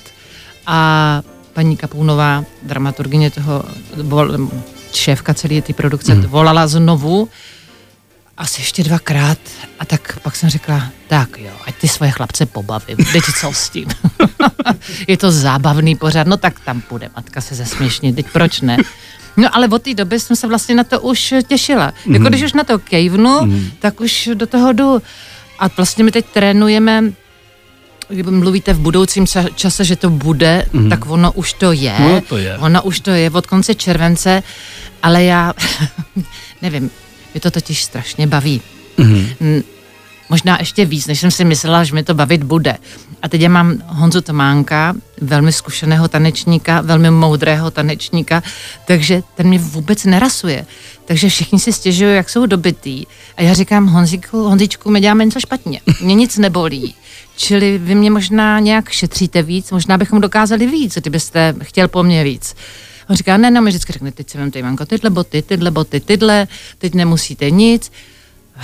A 0.67 1.23
paní 1.53 1.76
Kapounová, 1.76 2.45
dramaturgině 2.62 3.31
toho, 3.31 3.64
vol, 4.03 4.49
šéfka 4.93 5.35
celé 5.35 5.62
té 5.62 5.73
produkce, 5.73 6.14
mm. 6.14 6.23
volala 6.23 6.67
znovu 6.67 7.29
asi 8.37 8.61
ještě 8.61 8.85
dvakrát 8.85 9.38
a 9.79 9.85
tak 9.85 10.19
pak 10.23 10.37
jsem 10.37 10.49
řekla, 10.49 10.83
tak 11.09 11.38
jo, 11.38 11.53
ať 11.67 11.75
ty 11.75 11.88
svoje 11.88 12.11
chlapce 12.11 12.47
pobavím, 12.47 12.97
teď 12.97 13.23
co 13.41 13.53
s 13.53 13.69
tím. 13.71 13.88
je 15.09 15.17
to 15.17 15.33
zábavný 15.33 15.97
pořád, 15.97 16.26
no 16.26 16.37
tak 16.37 16.61
tam 16.61 16.81
půjde, 16.81 17.11
matka 17.17 17.41
se 17.41 17.55
zesměšní, 17.55 18.12
teď 18.12 18.26
proč 18.33 18.61
ne? 18.61 18.76
No 19.37 19.57
ale 19.57 19.69
od 19.69 19.83
té 19.83 19.95
doby 19.95 20.21
jsem 20.21 20.37
se 20.37 20.47
vlastně 20.47 20.75
na 20.75 20.85
to 20.85 21.00
už 21.00 21.35
těšila. 21.49 21.93
Mm. 22.07 22.14
Jako 22.14 22.29
když 22.29 22.43
už 22.43 22.53
na 22.53 22.64
to 22.64 22.79
kejvnu, 22.79 23.41
mm. 23.41 23.71
tak 23.79 24.00
už 24.00 24.29
do 24.35 24.47
toho 24.47 24.73
jdu. 24.73 25.03
A 25.58 25.68
vlastně 25.76 26.04
my 26.04 26.12
teď 26.12 26.26
trénujeme 26.26 27.12
když 28.08 28.26
mluvíte 28.26 28.73
v 28.73 28.80
budoucím 28.80 29.25
ča- 29.25 29.54
čase, 29.54 29.84
že 29.84 29.96
to 29.96 30.11
bude, 30.11 30.66
mm. 30.73 30.90
tak 30.90 31.11
ono 31.11 31.32
už 31.32 31.52
to 31.52 31.73
je. 31.73 31.94
No, 32.00 32.20
to 32.20 32.37
je. 32.37 32.58
Ono 32.58 32.82
už 32.82 33.00
to 33.00 33.11
je 33.11 33.30
od 33.30 33.46
konce 33.46 33.75
července, 33.75 34.42
ale 35.02 35.25
já 35.25 35.52
nevím, 36.62 36.90
mě 37.34 37.40
to 37.40 37.50
totiž 37.50 37.84
strašně 37.84 38.26
baví. 38.26 38.62
Mm. 38.99 39.62
Možná 40.28 40.56
ještě 40.61 40.84
víc, 40.84 41.06
než 41.06 41.20
jsem 41.20 41.30
si 41.30 41.44
myslela, 41.44 41.84
že 41.84 41.94
mi 41.94 42.02
to 42.02 42.14
bavit 42.14 42.44
bude. 42.44 42.76
A 43.25 43.28
teď 43.28 43.40
já 43.40 43.49
mám 43.49 43.83
Honzu 43.87 44.21
Tománka, 44.21 44.95
velmi 45.21 45.52
zkušeného 45.52 46.09
tanečníka, 46.09 46.81
velmi 46.81 47.11
moudrého 47.11 47.71
tanečníka, 47.71 48.43
takže 48.87 49.23
ten 49.35 49.49
mě 49.49 49.59
vůbec 49.59 50.04
nerasuje. 50.04 50.66
Takže 51.04 51.28
všichni 51.28 51.59
si 51.59 51.73
stěžují, 51.73 52.16
jak 52.16 52.31
jsou 52.31 52.47
dobitý. 52.47 53.04
A 53.37 53.43
já 53.43 53.54
říkám, 53.54 53.87
Honziku, 53.87 54.43
Honzičku, 54.43 54.90
my 54.90 55.00
děláme 55.00 55.25
něco 55.25 55.40
špatně. 55.40 55.81
Mě 56.00 56.14
nic 56.14 56.38
nebolí. 56.38 56.95
Čili 57.37 57.78
vy 57.78 57.95
mě 57.95 58.11
možná 58.11 58.61
nějak 58.61 58.88
šetříte 58.88 59.43
víc, 59.43 59.71
možná 59.71 59.99
bychom 59.99 60.21
dokázali 60.21 60.66
víc, 60.66 60.95
kdybyste 60.95 61.54
chtěl 61.62 61.88
po 61.88 62.02
mně 62.02 62.25
víc. 62.25 62.54
On 63.11 63.16
říká, 63.16 63.37
ne, 63.37 63.50
no, 63.50 63.62
mi 63.62 63.71
vždycky 63.71 63.93
řekne, 63.93 64.12
teď 64.12 64.31
si 64.31 64.38
vemte, 64.38 64.59
Ivanko, 64.59 64.87
tyhle 64.87 65.11
boty, 65.11 65.43
tyhle 65.43 65.71
boty, 65.71 66.00
tyhle, 66.00 66.49
teď 66.78 66.95
nemusíte 66.95 67.50
nic. 67.50 67.93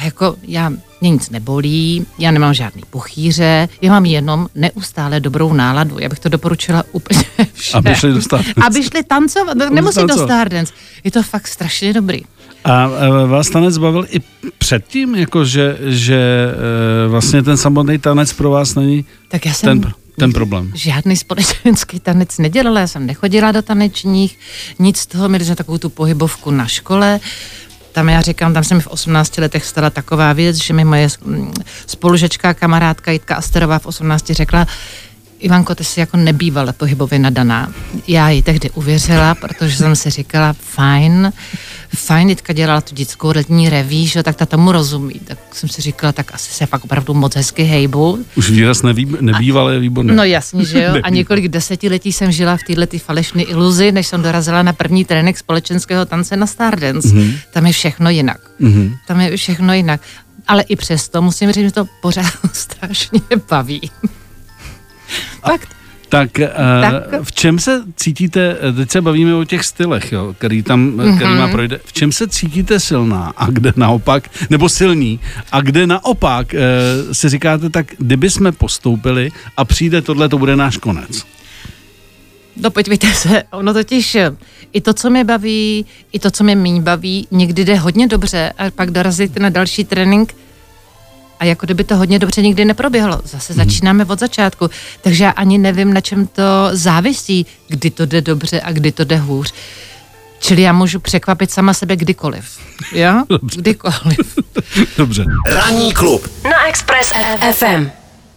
Jako 0.05 0.37
já, 0.43 0.69
mě 1.01 1.11
nic 1.11 1.31
nebolí, 1.31 2.07
já 2.19 2.31
nemám 2.31 2.55
žádný 2.55 2.83
puchýře, 2.91 3.69
já 3.83 3.93
mám 3.93 4.05
jenom 4.05 4.49
neustále 4.55 5.21
dobrou 5.21 5.53
náladu. 5.53 5.99
Já 5.99 6.09
bych 6.09 6.19
to 6.19 6.29
doporučila 6.29 6.85
úplně 6.93 7.25
všem. 7.53 7.79
Aby 7.79 7.95
šli 7.95 8.13
do 8.13 8.23
Stardance. 8.23 8.61
Aby 8.67 8.83
šli 8.83 9.03
tancovat, 9.05 9.57
no, 9.57 9.71
nemusí 9.71 10.01
do. 10.07 10.15
Stardance. 10.15 10.73
Je 11.05 11.11
to 11.11 11.23
fakt 11.23 11.49
strašně 11.49 11.93
dobrý. 11.93 12.21
A 12.65 12.89
e, 12.89 13.27
vás 13.27 13.51
tanec 13.51 13.79
bavil 13.79 14.07
i 14.11 14.21
předtím, 14.59 15.15
jako 15.15 15.45
že, 15.45 15.79
že 15.87 16.49
e, 17.05 17.09
vlastně 17.09 17.43
ten 17.43 17.57
samotný 17.57 17.99
tanec 17.99 18.33
pro 18.33 18.51
vás 18.51 18.75
není 18.75 19.05
Tak 19.29 19.47
já 19.47 19.53
jsem 19.53 19.81
ten, 19.81 19.93
ten 20.19 20.33
problém. 20.33 20.73
žádný 20.75 21.17
společenský 21.17 22.01
tanec 22.01 22.39
nedělala, 22.39 22.81
já 22.81 22.87
jsem 22.87 23.07
nechodila 23.07 23.53
do 23.53 23.63
tanečních, 23.63 24.39
nic 24.79 24.97
z 24.99 25.07
toho, 25.07 25.29
měli 25.29 25.45
jsme 25.45 25.57
takovou 25.57 25.79
tu 25.79 25.89
pohybovku 25.89 26.51
na 26.51 26.67
škole, 26.67 27.21
tam 28.01 28.09
já 28.09 28.21
říkám, 28.21 28.55
tam 28.55 28.65
se 28.65 28.75
mi 28.75 28.81
v 28.81 28.87
18 28.87 29.39
letech 29.39 29.65
stala 29.65 29.91
taková 29.91 30.33
věc, 30.33 30.57
že 30.57 30.75
mi 30.75 30.85
moje 30.85 31.09
mm, 31.25 31.53
spolužečka, 31.87 32.55
kamarádka 32.55 33.11
Jitka 33.11 33.35
Asterová 33.35 33.79
v 33.79 33.87
18 33.87 34.27
řekla, 34.27 34.67
Ivanko, 35.41 35.75
ty 35.75 35.85
jsi 35.85 36.01
jako 36.01 36.17
nebývala 36.17 36.73
pohybově 36.73 37.19
nadaná. 37.19 37.73
Já 38.09 38.29
jí 38.31 38.43
tehdy 38.43 38.71
uvěřila, 38.71 39.35
protože 39.35 39.77
jsem 39.77 39.97
si 39.97 40.11
říkala, 40.11 40.53
fajn, 40.53 41.33
fajn, 41.95 42.29
Jitka 42.29 42.53
dělala 42.53 42.81
tu 42.81 42.95
dětskou 42.95 43.33
letní 43.35 43.69
reví, 43.69 44.07
že, 44.07 44.23
tak 44.23 44.37
ta 44.37 44.47
tomu 44.47 44.73
rozumí. 44.73 45.21
Tak 45.25 45.39
jsem 45.53 45.69
si 45.69 45.83
říkala, 45.83 46.13
tak 46.13 46.35
asi 46.35 46.53
se 46.53 46.67
fakt 46.67 46.85
opravdu 46.85 47.15
moc 47.15 47.37
hezky 47.37 47.63
hejbu. 47.63 48.25
Už 48.37 48.51
výraz 48.51 48.83
neví, 48.83 49.17
nebýval, 49.21 49.71
je 49.71 49.79
výborný. 49.79 50.17
No 50.17 50.25
jasně, 50.25 50.65
že 50.65 50.83
jo. 50.83 50.95
A 51.03 51.11
několik 51.11 51.49
desetiletí 51.49 52.13
jsem 52.13 52.33
žila 52.33 52.57
v 52.57 52.63
této 52.63 52.99
falešné 52.99 53.43
iluzi, 53.43 53.93
než 53.93 54.07
jsem 54.07 54.23
dorazila 54.23 54.63
na 54.63 54.73
první 54.73 55.05
trénink 55.05 55.39
společenského 55.39 56.05
tance 56.05 56.37
na 56.37 56.47
Stardance. 56.47 57.09
Mhm. 57.09 57.21
Mm-hmm. 57.21 57.39
Tam 57.53 57.67
je 57.67 57.73
všechno 57.73 58.11
jinak. 58.11 58.41
Mm-hmm. 58.61 58.97
Tam 59.07 59.21
je 59.21 59.37
všechno 59.37 59.75
jinak. 59.75 60.01
Ale 60.49 60.63
i 60.63 60.77
přesto 60.77 61.23
musím 61.23 61.53
říct, 61.53 61.65
že 61.65 61.73
to 61.73 61.87
pořád 62.03 62.33
strašně 62.53 63.21
baví. 63.51 63.91
Fakt. 65.41 65.69
Tak, 66.09 66.31
uh, 66.39 66.47
Tak. 66.91 67.23
v 67.23 67.33
čem 67.33 67.59
se 67.59 67.83
cítíte, 67.97 68.57
eh, 68.61 68.73
teď 68.73 68.91
se 68.91 69.01
bavíme 69.01 69.35
o 69.35 69.45
těch 69.45 69.65
stylech, 69.65 70.13
jo, 70.13 70.35
který 70.39 70.63
tam, 70.63 70.91
mm-hmm. 70.91 71.17
který 71.17 71.35
má 71.35 71.49
projde, 71.49 71.81
v 71.85 71.93
čem 71.93 72.13
se 72.13 72.29
cítíte 72.29 72.81
silná 72.81 73.33
a 73.37 73.47
kde 73.47 73.73
naopak, 73.77 74.31
nebo 74.51 74.69
silní, 74.69 75.21
a 75.53 75.61
kde 75.61 75.87
naopak 75.87 76.55
si 77.13 77.29
říkáte, 77.29 77.71
tak 77.71 77.87
kdyby 77.99 78.31
jsme 78.31 78.53
postoupili 78.53 79.31
a 79.57 79.65
přijde 79.65 80.03
tohle, 80.03 80.29
to 80.29 80.39
bude 80.39 80.57
náš 80.57 80.77
konec. 80.77 81.25
No 82.57 82.71
podívejte 82.71 83.15
se, 83.15 83.43
ono 83.51 83.75
totiž 83.75 84.15
eh, 84.15 84.37
i 84.73 84.81
to, 84.81 84.95
co 84.95 85.11
mě 85.11 85.25
baví, 85.25 85.87
i 86.13 86.19
to, 86.19 86.31
co 86.31 86.45
mě 86.45 86.57
méně 86.57 86.81
baví, 86.81 87.27
někdy 87.31 87.65
jde 87.65 87.77
hodně 87.77 88.07
dobře 88.07 88.53
a 88.59 88.71
pak 88.71 88.91
dorazíte 88.91 89.41
na 89.41 89.49
další 89.49 89.85
trénink 89.85 90.35
a 91.41 91.45
jako 91.45 91.67
kdyby 91.67 91.85
to 91.85 91.97
hodně 91.97 92.19
dobře 92.19 92.43
nikdy 92.43 92.65
neproběhlo. 92.65 93.21
Zase 93.25 93.53
Mhm. 93.53 93.65
začínáme 93.65 94.05
od 94.05 94.19
začátku, 94.21 94.71
takže 95.01 95.25
já 95.25 95.31
ani 95.31 95.59
nevím, 95.59 95.93
na 95.95 96.01
čem 96.01 96.27
to 96.27 96.43
závisí, 96.73 97.47
kdy 97.69 97.91
to 97.91 98.07
jde 98.07 98.21
dobře 98.21 98.61
a 98.61 98.73
kdy 98.73 98.93
to 98.93 99.05
jde 99.05 99.17
hůř. 99.17 99.55
Čili 100.39 100.63
já 100.63 100.73
můžu 100.73 101.01
překvapit 101.01 101.51
sama 101.51 101.75
sebe 101.75 101.97
kdykoliv. 101.97 102.45
Jo? 102.93 103.23
Kdykoliv. 103.57 104.39
Dobře. 104.99 105.25
Ranní 105.47 105.93
klub 105.93 106.29
na 106.45 106.69
Express 106.69 107.13
FM. 107.53 107.91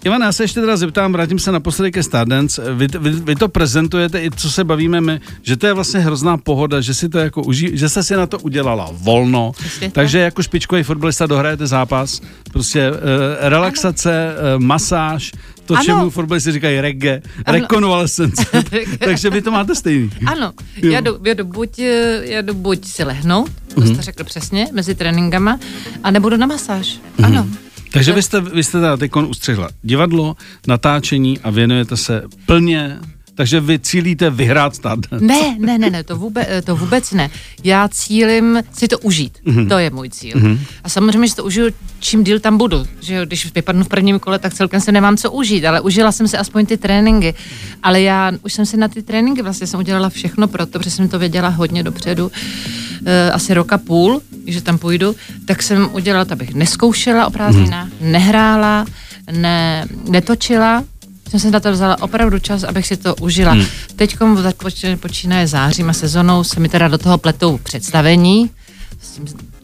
Ivan, 0.05 0.21
já 0.21 0.31
se 0.31 0.43
ještě 0.43 0.59
teda 0.61 0.77
zeptám, 0.77 1.11
vrátím 1.13 1.39
se 1.39 1.51
naposledy 1.51 1.91
ke 1.91 2.03
Stardance. 2.03 2.73
Vy, 2.73 2.87
vy, 2.99 3.09
vy 3.11 3.35
to 3.35 3.47
prezentujete, 3.49 4.23
i 4.23 4.31
co 4.35 4.51
se 4.51 4.63
bavíme 4.63 5.01
my, 5.01 5.19
že 5.41 5.57
to 5.57 5.67
je 5.67 5.73
vlastně 5.73 5.99
hrozná 5.99 6.37
pohoda, 6.37 6.81
že 6.81 6.93
si 6.93 7.09
to 7.09 7.17
jako 7.17 7.41
uží, 7.43 7.69
že 7.73 7.89
jste 7.89 8.03
si 8.03 8.15
na 8.15 8.27
to 8.27 8.39
udělala 8.39 8.89
volno, 8.93 9.51
Přesně 9.55 9.87
tak. 9.87 9.93
takže 9.93 10.19
jako 10.19 10.43
špičkový 10.43 10.83
fotbalista 10.83 11.25
dohrajete 11.25 11.67
zápas, 11.67 12.21
prostě 12.51 12.91
uh, 12.91 12.97
relaxace, 13.39 14.35
uh, 14.55 14.63
masáž, 14.63 15.31
to, 15.65 15.73
Ano. 15.73 15.83
čemu 15.83 16.09
fotbalisti 16.09 16.51
říkají 16.51 16.81
reggae, 16.81 17.21
Ano. 17.45 17.59
rekonvalescence, 17.59 18.45
takže 18.99 19.29
vy 19.29 19.41
to 19.41 19.51
máte 19.51 19.75
stejný. 19.75 20.11
Ano, 20.25 20.51
Jo. 20.75 20.91
já 20.91 20.99
jdu, 21.01 21.17
já, 21.25 21.33
jdu 21.33 21.45
buď, 21.45 21.79
eh, 21.79 22.21
já 22.23 22.41
jdu 22.41 22.53
buď 22.53 22.85
si 22.85 23.03
lehnout, 23.03 23.49
to 23.75 23.81
Mhm. 23.81 23.93
jste 23.93 24.01
řekl 24.01 24.23
přesně, 24.23 24.67
mezi 24.73 24.95
tréninkama, 24.95 25.59
a 26.03 26.11
nebo 26.11 26.29
jdu 26.29 26.37
na 26.37 26.45
masáž. 26.47 26.99
Mhm. 27.17 27.25
Ano. 27.25 27.47
Takže 27.93 28.13
vy 28.13 28.21
jste, 28.21 28.41
vy 28.41 28.63
jste 28.63 28.71
teda 28.71 28.97
teď 28.97 29.15
ustřihla 29.15 29.69
divadlo, 29.81 30.35
natáčení 30.67 31.39
a 31.39 31.49
věnujete 31.49 31.97
se 31.97 32.23
plně, 32.45 32.99
takže 33.35 33.59
vy 33.59 33.79
cílíte 33.79 34.29
vyhrát 34.29 34.75
Stardance. 34.75 35.25
Ne, 35.25 35.55
ne, 35.59 35.77
ne, 35.77 35.89
ne, 35.89 36.03
to 36.03 36.15
vůbec, 36.15 36.47
to 36.63 36.75
vůbec 36.75 37.11
ne. 37.11 37.29
Já 37.63 37.87
cílim 37.87 38.59
si 38.77 38.87
to 38.87 38.99
užít. 38.99 39.37
Mhm. 39.45 39.57
Mm-hmm. 39.57 39.69
To 39.69 39.77
je 39.77 39.89
můj 39.89 40.09
cíl. 40.09 40.37
Mm-hmm. 40.37 40.59
A 40.83 40.89
samozřejmě, 40.89 41.27
že 41.27 41.35
to 41.35 41.43
užiju, 41.43 41.71
čím 41.99 42.23
díl 42.23 42.39
tam 42.39 42.57
budu. 42.57 42.85
Že 43.01 43.15
jo, 43.15 43.25
když 43.25 43.53
vypadnu 43.53 43.83
v 43.83 43.87
prvním 43.87 44.19
kole, 44.19 44.39
tak 44.39 44.53
celkem 44.53 44.81
se 44.81 44.91
nemám 44.91 45.17
co 45.17 45.31
užít, 45.31 45.65
ale 45.65 45.81
užila 45.81 46.11
jsem 46.11 46.27
si 46.27 46.37
aspoň 46.37 46.65
ty 46.65 46.77
tréninky. 46.77 47.33
Ale 47.83 48.01
já 48.01 48.31
už 48.43 48.53
jsem 48.53 48.65
si 48.65 48.77
na 48.77 48.87
ty 48.87 49.03
tréninky 49.03 49.41
vlastně 49.41 49.67
jsem 49.67 49.79
udělala 49.79 50.09
všechno 50.09 50.47
pro 50.47 50.65
to, 50.65 50.79
protože 50.79 50.91
jsem 50.91 51.07
to 51.07 51.19
věděla 51.19 51.49
hodně 51.49 51.83
dopředu. 51.83 52.31
E, 53.05 53.31
asi 53.31 53.53
roka 53.53 53.77
půl, 53.77 54.21
že 54.47 54.61
tam 54.61 54.77
půjdu, 54.77 55.15
tak 55.45 55.63
jsem 55.63 55.89
udělala 55.93 56.25
abych 56.31 56.53
neskoušela 56.53 57.27
o 57.27 57.31
prázdninách, 57.31 57.87
mm-hmm. 57.87 58.11
nehrála, 58.11 58.85
ne, 59.31 59.85
netočila, 60.09 60.83
jsem 61.33 61.39
si 61.39 61.51
na 61.51 61.59
to 61.59 61.71
vzala 61.71 62.01
opravdu 62.01 62.39
čas, 62.39 62.63
abych 62.63 62.87
si 62.87 62.97
to 62.97 63.15
užila. 63.15 63.51
Hmm. 63.51 63.65
Teď 63.95 64.17
počínaje 64.99 65.47
zářím 65.47 65.89
a 65.89 65.93
sezonou 65.93 66.43
se 66.43 66.59
mi 66.59 66.69
teda 66.69 66.87
do 66.87 66.97
toho 66.97 67.17
pletou 67.17 67.57
představení. 67.57 68.49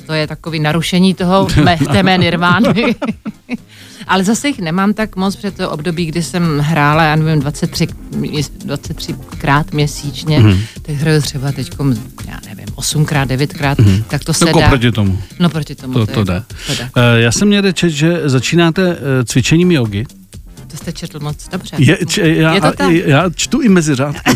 To 0.06 0.14
je 0.14 0.28
takový 0.28 0.60
narušení 0.60 1.14
toho 1.14 1.48
mé, 1.64 1.78
té 1.92 2.04
mé 2.04 2.18
nirvány. 2.18 2.96
Ale 4.08 4.24
zase 4.24 4.48
jich 4.48 4.60
nemám 4.60 4.94
tak 4.94 5.16
moc 5.16 5.36
před 5.36 5.56
to 5.58 5.70
období, 5.70 6.06
kdy 6.06 6.24
jsem 6.24 6.60
hrála, 6.60 7.04
já 7.04 7.16
nevím, 7.16 7.40
23, 7.40 7.88
měs- 8.16 8.52
23 8.66 9.14
krát 9.38 9.74
měsíčně, 9.74 10.40
hmm. 10.40 10.60
tak 10.82 10.96
hraju 10.96 11.22
třeba 11.22 11.52
teď, 11.52 11.70
já 12.28 12.40
nevím, 12.50 12.66
8krát, 12.76 13.28
9krát, 13.28 13.76
hmm. 13.84 14.04
tak 14.08 14.24
to 14.24 14.34
se 14.34 14.48
Jako 14.48 14.60
dá. 14.60 14.70
proti 14.70 14.92
tomu. 14.92 15.22
No 15.40 15.50
proti 15.50 15.76
tomu. 15.76 15.94
To, 15.94 16.00
je- 16.00 16.08
to 16.08 16.24
jde. 16.24 16.44
To 16.68 16.74
jde. 16.76 16.90
Eh, 16.98 17.22
Já 17.22 17.32
jsem 17.32 17.50
někde 17.50 17.74
čet, 17.74 17.90
že 17.90 18.22
začínáte 18.26 18.92
eh, 18.92 19.26
cvičením 19.26 19.72
jogy. 19.72 20.06
To 20.72 20.78
jste 20.78 20.92
četl 20.94 21.20
moc 21.20 21.48
dobře. 21.52 21.76
Je, 21.80 21.98
č, 22.08 22.22
já, 22.36 22.54
Je 22.56 22.62
to 22.62 22.72
tak? 22.72 22.90
já 22.92 23.30
čtu 23.36 23.62
i 23.62 23.70
mezi 23.70 23.96
řádky. 23.96 24.32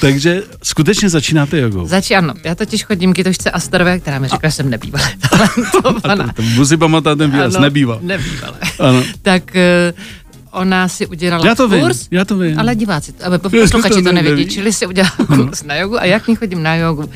Takže 0.00 0.42
skutečně 0.62 1.08
začínáte 1.08 1.58
jogou. 1.58 1.86
Zač, 1.86 2.10
ano, 2.10 2.34
já 2.44 2.54
totiž 2.54 2.84
chodím 2.84 3.12
k 3.12 3.16
kytošce 3.16 3.50
Astorové, 3.50 3.98
která 3.98 4.18
mi 4.18 4.28
řekla, 4.28 4.48
že 4.48 4.52
jsem 4.56 4.70
nebývala 4.70 5.06
A 5.22 5.28
talentovaná. 5.28 6.26
to, 6.26 6.32
to 6.32 6.42
musí 6.42 6.76
pamatovat 6.76 7.18
ten 7.18 7.30
výraz, 7.30 7.58
nebývá. 7.58 7.98
Nebývala. 8.00 8.56
Ano. 8.78 9.02
tak 9.22 9.56
eh, 9.56 9.92
ona 10.50 10.88
si 10.88 11.06
udělala 11.06 11.46
Já 11.46 11.54
to 11.54 11.68
vím, 11.68 11.80
kurz, 11.80 12.08
já 12.10 12.24
to 12.24 12.38
vím. 12.38 12.58
ale 12.58 12.74
diváci, 12.74 13.12
aby 13.24 13.38
To 13.42 13.50
posluchači 13.50 14.02
to 14.02 14.12
neví. 14.12 14.28
nevědí, 14.28 14.50
čili 14.50 14.72
si 14.72 14.86
udělala 14.86 15.14
kurz 15.26 15.62
na 15.62 15.74
jogu 15.76 16.00
a 16.00 16.04
jak 16.04 16.28
ní 16.28 16.36
chodím 16.36 16.62
na 16.62 16.74
jogu. 16.74 17.10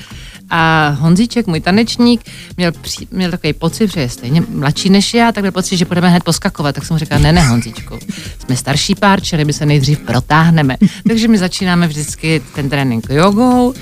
A 0.55 0.89
Honzíček, 1.01 1.47
můj 1.47 1.61
tanečník, 1.61 2.21
měl, 2.57 2.73
při, 2.73 3.07
měl 3.11 3.31
takový 3.31 3.53
pocit, 3.53 3.93
že 3.93 4.01
je 4.01 4.09
stejně 4.09 4.43
mladší 4.49 4.91
než 4.91 5.15
já, 5.15 5.33
tak 5.33 5.43
měl 5.45 5.53
pocit, 5.53 5.77
že 5.77 5.85
budeme 5.85 6.09
hned 6.09 6.25
poskakovat. 6.25 6.75
Tak 6.75 6.85
jsem 6.87 6.95
mu 6.95 6.99
říkala, 6.99 7.21
ne, 7.21 7.33
ne, 7.33 7.43
Honzíčku, 7.49 7.99
jsme 8.47 8.57
starší 8.57 8.95
pár, 8.95 9.21
čili 9.21 9.45
my 9.45 9.53
se 9.53 9.67
nejdřív 9.67 9.99
protáhneme. 9.99 10.77
Takže 11.09 11.29
my 11.29 11.39
začínáme 11.39 11.87
vždycky 11.87 12.43
ten 12.55 12.69
trénink 12.71 13.07
jogou, 13.11 13.75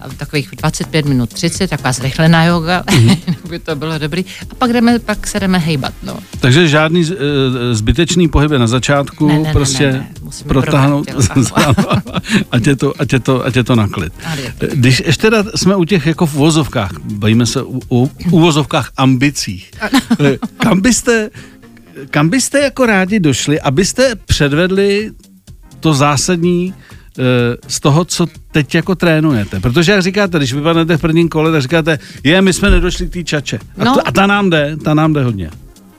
a 0.00 0.08
takových 0.16 0.48
25 0.56 1.06
minut 1.06 1.30
30, 1.32 1.70
taková 1.70 1.92
zrychlená 1.92 2.44
yoga, 2.44 2.82
Mhm. 2.94 3.16
by 3.48 3.58
to 3.58 3.76
bylo 3.76 3.98
dobrý. 3.98 4.24
A 4.50 4.54
pak, 4.54 4.72
jdeme, 4.72 4.98
pak 4.98 5.26
se 5.26 5.40
jdeme 5.40 5.58
hejbat, 5.58 5.92
no. 6.02 6.16
Takže 6.40 6.68
žádný 6.68 7.04
z- 7.04 7.10
eh, 7.12 7.74
zbytečný 7.74 8.28
pohyby 8.28 8.58
na 8.58 8.66
začátku, 8.66 9.28
Ne, 9.28 9.38
ne, 9.38 9.52
prostě 9.52 9.86
ne, 9.86 9.92
ne. 9.92 10.08
Protáhnout, 10.48 11.06
ať, 12.52 12.66
je 12.66 12.76
to, 12.76 12.92
ať, 12.98 13.12
je 13.12 13.20
to, 13.20 13.44
ať 13.46 13.56
je 13.56 13.64
to 13.64 13.74
na 13.76 13.88
klid. 13.88 14.12
Ale 14.26 14.40
je 14.40 14.52
Eh, 14.62 14.66
Když 14.76 15.02
ještě 15.06 15.22
teda 15.30 15.44
jsme 15.56 15.76
u 15.76 15.84
těch 15.84 16.05
jako 16.06 16.26
v 16.26 16.34
uvozovkách, 16.34 16.90
bavíme 17.04 17.46
se 17.46 17.62
u 17.90 18.10
uvozovkách 18.30 18.90
ambicích, 18.96 19.70
kam 20.62 20.80
byste, 20.80 21.30
kam 22.10 22.28
byste 22.28 22.60
jako 22.60 22.86
rádi 22.86 23.20
došli, 23.20 23.60
abyste 23.60 24.14
předvedli 24.14 25.10
to 25.80 25.94
zásadní 25.94 26.74
eh, 27.18 27.22
z 27.68 27.80
toho, 27.80 28.04
co 28.04 28.26
teď 28.52 28.74
jako 28.74 28.94
trénujete. 28.94 29.60
Protože 29.60 29.92
jak 29.92 30.02
říkáte, 30.02 30.38
když 30.38 30.52
vypadnete 30.52 30.96
v 30.96 31.00
prvním 31.00 31.28
kole, 31.28 31.52
tak 31.52 31.62
říkáte, 31.62 31.98
je, 32.24 32.42
my 32.42 32.52
jsme 32.52 32.70
nedošli 32.70 33.06
k 33.08 33.12
té 33.12 33.24
čače. 33.24 33.58
A, 33.78 33.84
No. 33.84 33.94
to, 33.94 34.08
a 34.08 34.12
ta 34.12 34.26
nám 34.26 34.50
jde, 34.50 34.76
ta 34.84 34.94
nám 34.94 35.12
jde 35.12 35.22
hodně. 35.24 35.50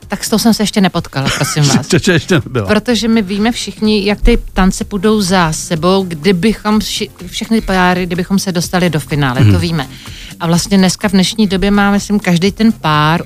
Tak 0.08 0.24
s 0.24 0.28
tou 0.28 0.38
jsem 0.38 0.54
se 0.54 0.62
ještě 0.62 0.80
nepotkala, 0.80 1.28
prosím 1.36 1.62
vás. 1.64 1.86
Čače 1.88 2.12
ještě 2.12 2.34
nebyla. 2.34 2.66
Protože 2.66 3.08
my 3.08 3.22
víme 3.22 3.52
všichni, 3.52 4.04
jak 4.06 4.20
ty 4.20 4.38
tance 4.52 4.84
půjdou 4.84 5.20
za 5.20 5.52
sebou, 5.52 6.04
kdybychom 6.08 6.80
vši, 6.80 7.10
všechny 7.26 7.60
páry, 7.60 8.06
kdybychom 8.06 8.38
se 8.38 8.52
dostali 8.52 8.90
do 8.90 9.00
finále, 9.00 9.40
Mhm. 9.40 9.52
to 9.52 9.58
víme. 9.58 9.88
A 10.40 10.46
vlastně 10.46 10.78
dneska 10.78 11.08
v 11.08 11.12
dnešní 11.12 11.46
době 11.46 11.70
má, 11.70 11.90
myslím, 11.90 12.20
každý 12.20 12.52
ten 12.52 12.72
pár 12.72 13.22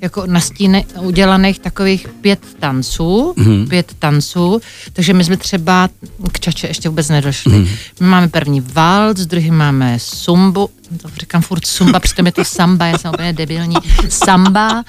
jako 0.00 0.26
na 0.26 0.40
stíny 0.40 0.84
udělaných 1.00 1.58
takových 1.58 2.08
pět 2.08 2.40
tanců, 2.58 3.34
mm. 3.36 3.66
pět 3.68 3.92
tanců, 3.98 4.60
takže 4.92 5.12
my 5.12 5.24
jsme 5.24 5.36
třeba 5.36 5.88
k 6.32 6.40
čače 6.40 6.66
ještě 6.66 6.88
vůbec 6.88 7.08
nedošli. 7.08 7.52
Mm. 7.58 7.68
My 8.00 8.06
máme 8.06 8.28
první 8.28 8.60
waltz, 8.60 9.20
druhý 9.20 9.50
máme 9.50 9.98
sumbu, 10.00 10.70
to 11.02 11.08
říkám 11.20 11.42
furt 11.42 11.66
sumba, 11.66 12.00
přitom 12.00 12.26
je 12.26 12.32
to 12.32 12.44
samba, 12.44 12.86
já 12.86 12.98
jsem 12.98 13.10
úplně 13.14 13.32
debilní, 13.32 13.74
samba, 14.08 14.84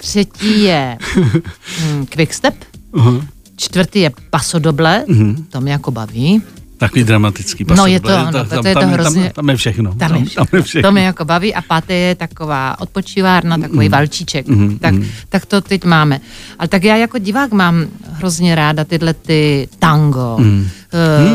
třetí 0.00 0.62
je 0.62 0.98
hm, 1.00 2.06
quickstep, 2.06 2.54
Uh-huh. 2.92 3.26
čtvrtý 3.56 4.00
je 4.00 4.10
pasodoble, 4.30 5.04
mm. 5.08 5.46
to 5.50 5.60
mě 5.60 5.72
jako 5.72 5.90
baví, 5.90 6.42
Takový 6.78 7.04
dramatický 7.04 7.64
No, 7.64 7.68
pasok. 7.68 7.88
je 7.88 8.00
to, 8.00 8.08
ano, 8.16 8.32
to- 8.44 8.62
to 8.62 8.68
je 8.68 8.74
to 8.74 8.80
tam, 8.80 8.90
hrozně- 8.90 9.22
tam, 9.22 9.32
tam 9.32 9.50
je 9.50 9.56
všechno. 9.56 9.94
Tam 9.94 10.14
je 10.16 10.24
všechno. 10.24 10.44
Tam 10.44 10.58
je 10.58 10.62
všechno. 10.62 10.88
To 10.88 10.92
mě 10.92 11.04
jako 11.04 11.24
baví 11.24 11.54
a 11.54 11.62
páté 11.62 11.94
je 11.94 12.14
taková 12.14 12.80
odpočívárna, 12.80 13.58
takový 13.58 13.86
mm. 13.86 13.92
valčíček. 13.92 14.48
Mm, 14.48 14.78
tak, 14.78 14.94
mm. 14.94 15.06
tak 15.28 15.46
to 15.46 15.60
teď 15.60 15.84
máme. 15.84 16.20
Ale 16.58 16.68
tak 16.68 16.84
já 16.84 16.96
jako 16.96 17.18
divák 17.18 17.52
mám 17.52 17.86
hrozně 18.12 18.54
ráda 18.54 18.84
tyhle 18.84 19.14
ty 19.14 19.68
tango. 19.78 20.36
Mm. 20.38 20.68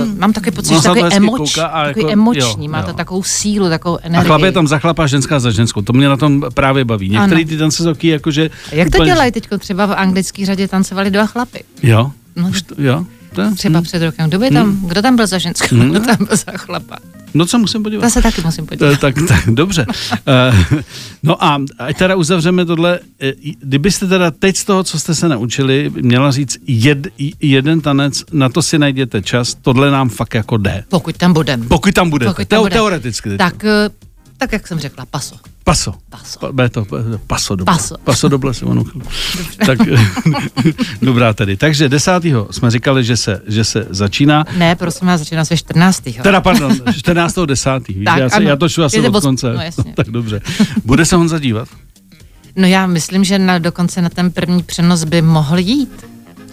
Uh, 0.03 0.19
mám 0.19 0.33
takový 0.33 0.55
pocit, 0.55 0.73
že 0.73 0.81
to 0.81 0.95
takový, 0.95 1.13
emoč, 1.13 1.37
kouká 1.37 1.67
a 1.67 1.85
takový 1.85 2.01
jako- 2.01 2.13
emoční, 2.13 2.65
jo, 2.65 2.71
má 2.71 2.79
jo. 2.79 2.85
to 2.85 2.93
takovou 2.93 3.23
sílu, 3.23 3.69
takovou 3.69 3.97
A 3.97 3.99
energii. 4.03 4.27
chlap 4.27 4.41
je 4.41 4.51
tam 4.51 4.67
za 4.67 4.79
chlapa, 4.79 5.07
ženská 5.07 5.39
za 5.39 5.51
ženskou. 5.51 5.81
To 5.81 5.93
mě 5.93 6.07
na 6.09 6.17
tom 6.17 6.43
právě 6.53 6.85
baví. 6.85 7.09
Některý 7.09 7.41
Ano. 7.41 7.49
ty 7.49 7.57
tance 7.57 7.77
jsou 7.77 7.93
taky 7.93 8.07
jakože... 8.07 8.49
Jak 8.71 8.89
to 8.89 8.97
úplně- 8.97 9.11
dělají 9.11 9.31
teď? 9.31 9.47
Třeba 9.59 9.85
v 9.85 9.93
anglické 9.93 10.45
řadě 10.45 10.67
tancovali 10.67 11.11
dva 11.11 11.25
chlapy. 11.25 11.63
Jo? 11.83 12.11
No. 12.35 12.49
Už 12.49 12.61
to, 12.61 12.75
jo? 12.77 13.05
To, 13.35 13.55
Třeba 13.55 13.81
před 13.81 14.03
rokem. 14.05 14.29
Kdo, 14.29 14.39
by 14.39 14.49
tam, 14.49 14.87
kdo 14.87 15.01
tam 15.01 15.15
byl 15.15 15.27
za 15.27 15.37
ženskou, 15.37 15.75
kdo 15.75 15.99
tam 15.99 16.15
byl 16.17 16.35
za 16.37 16.51
chlapa? 16.57 16.97
No 17.33 17.45
co 17.45 17.59
musím 17.59 17.83
podívat? 17.83 18.01
To 18.01 18.09
se 18.09 18.21
taky 18.21 18.41
musím 18.41 18.63
Eh, 18.63 18.67
podívat. 18.67 18.99
Tak, 18.99 19.15
tak, 19.27 19.45
dobře. 19.47 19.85
Eh, 20.27 20.83
No 21.23 21.43
a 21.43 21.59
ať 21.79 21.97
teda 21.97 22.15
uzavřeme 22.15 22.65
tohle. 22.65 22.99
eh, 23.21 23.33
Kdybyste 23.59 24.07
teda 24.07 24.31
teď 24.31 24.57
z 24.57 24.63
toho, 24.65 24.83
co 24.83 24.99
jste 24.99 25.15
se 25.15 25.29
naučili, 25.29 25.91
měla 26.01 26.31
říct 26.31 26.57
jed, 26.67 27.07
jeden 27.41 27.81
tanec, 27.81 28.23
na 28.31 28.49
to 28.49 28.61
si 28.61 28.79
najděte 28.79 29.21
čas, 29.21 29.55
tohle 29.61 29.91
nám 29.91 30.09
fakt 30.09 30.33
jako 30.33 30.57
jde. 30.57 30.83
Pokud 30.89 31.17
tam 31.17 31.33
budeme. 31.33 31.65
Pokud 31.67 31.93
tam 31.93 32.09
budete. 32.09 32.29
Pokud 32.31 32.47
tam 32.47 32.57
Teo- 32.59 32.61
budeme. 32.63 32.75
Teoreticky. 32.79 33.37
Tak, 33.37 33.63
eh, 33.65 33.89
tak 34.37 34.51
jak 34.51 34.67
jsem 34.67 34.79
řekla, 34.79 35.05
paso. 35.05 35.35
Paso. 35.63 35.93
Paso. 36.09 36.39
Pa, 36.39 36.63
paso 37.27 37.55
doble. 37.55 37.73
Paso. 37.73 37.95
Paso 38.03 38.27
doble 38.29 38.53
si 38.53 38.65
onu 38.65 38.83
chvíli. 38.83 39.05
Tak, 39.65 39.79
dobrá 41.01 41.33
tedy. 41.33 41.57
Takže 41.57 41.89
desátého 41.89 42.47
jsme 42.51 42.71
říkali, 42.71 43.03
že 43.03 43.17
se, 43.17 43.41
že 43.47 43.63
se 43.63 43.87
začíná. 43.89 44.45
Ne, 44.57 44.75
prosím 44.75 45.07
vás, 45.07 45.19
začíná 45.21 45.45
se 45.45 45.57
14. 45.57 46.03
Teda, 46.23 46.41
pardon, 46.41 46.75
14. 46.97 47.35
10. 47.45 47.87
Víš, 47.87 48.05
Tak, 48.05 48.17
já, 48.19 48.29
se, 48.29 48.35
ano. 48.35 48.49
já 48.49 48.55
to 48.55 48.69
šlu 48.69 48.83
asi 48.83 48.99
od 49.09 49.21
konce. 49.21 49.53
no, 49.53 49.61
jasně. 49.61 49.93
tak 49.95 50.07
dobře. 50.09 50.41
Bude 50.85 51.05
se 51.05 51.15
Honza 51.15 51.39
dívat? 51.39 51.67
No 52.55 52.67
já 52.67 52.87
myslím, 52.87 53.23
že 53.23 53.39
na, 53.39 53.59
dokonce 53.59 54.01
na 54.01 54.09
ten 54.09 54.31
první 54.31 54.63
přenos 54.63 55.03
by 55.03 55.21
mohl 55.21 55.57
jít. 55.57 56.05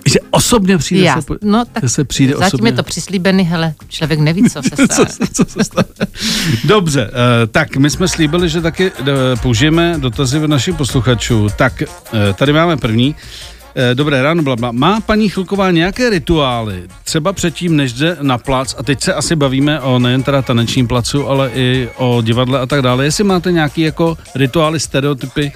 Že 0.09 0.19
osobně 0.31 0.79
přijde 0.79 1.05
Já, 1.05 1.21
se, 1.21 1.27
po, 1.27 1.35
no 1.43 1.65
tak 1.73 1.89
se 1.91 2.05
přijde 2.05 2.33
zatím 2.33 2.47
osobně. 2.47 2.69
je 2.69 2.73
to 2.73 2.83
přislíbený, 2.83 3.43
hele, 3.45 3.75
člověk 3.89 4.21
neví, 4.21 4.51
co 4.51 4.63
se 4.63 4.71
co, 4.77 4.95
stane. 4.95 5.09
se- 5.11 5.27
co 5.33 5.45
se 5.45 5.65
stane. 5.65 5.89
Dobře, 6.65 7.11
eh, 7.11 7.47
tak 7.47 7.77
my 7.77 7.91
jsme 7.91 8.09
slíbili, 8.09 8.49
že 8.49 8.61
taky 8.61 8.93
eh, 9.01 9.05
použijeme 9.43 9.95
dotazy 9.99 10.49
našich 10.49 10.75
posluchačů. 10.75 11.49
Tak 11.57 11.83
eh, 11.83 11.87
tady 12.33 12.53
máme 12.53 12.77
první. 12.77 13.15
Dobré 13.95 14.23
ráno, 14.23 14.43
blabla. 14.43 14.73
Má 14.73 15.01
paní 15.01 15.29
Chilková 15.29 15.71
nějaké 15.71 16.11
rituály, 16.11 16.83
třeba 17.05 17.33
předtím, 17.33 17.77
než 17.77 17.93
jde 17.93 18.17
na 18.23 18.39
plac, 18.39 18.75
a 18.79 18.83
teď 18.83 19.03
se 19.03 19.15
asi 19.15 19.37
bavíme 19.37 19.81
o 19.81 19.99
nejen 19.99 20.23
teda 20.23 20.43
tanečním 20.43 20.89
placu, 20.89 21.27
ale 21.29 21.51
i 21.55 21.89
o 21.97 22.23
divadle 22.23 22.61
a 22.61 22.67
tak 22.67 22.83
dále. 22.83 23.05
Jestli 23.05 23.25
máte 23.25 23.53
nějaký 23.53 23.81
jako 23.81 24.19
rituály, 24.35 24.81
stereotypy, 24.81 25.53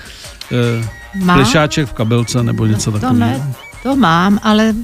Má? 1.15 1.35
plišáček 1.37 1.89
v 1.89 1.93
kabelce 1.93 2.43
nebo 2.43 2.67
něco 2.67 2.93
To 2.93 2.99
takového? 2.99 3.21
ne, 3.21 3.53
to 3.83 3.97
mám, 3.97 4.41
ale 4.43 4.75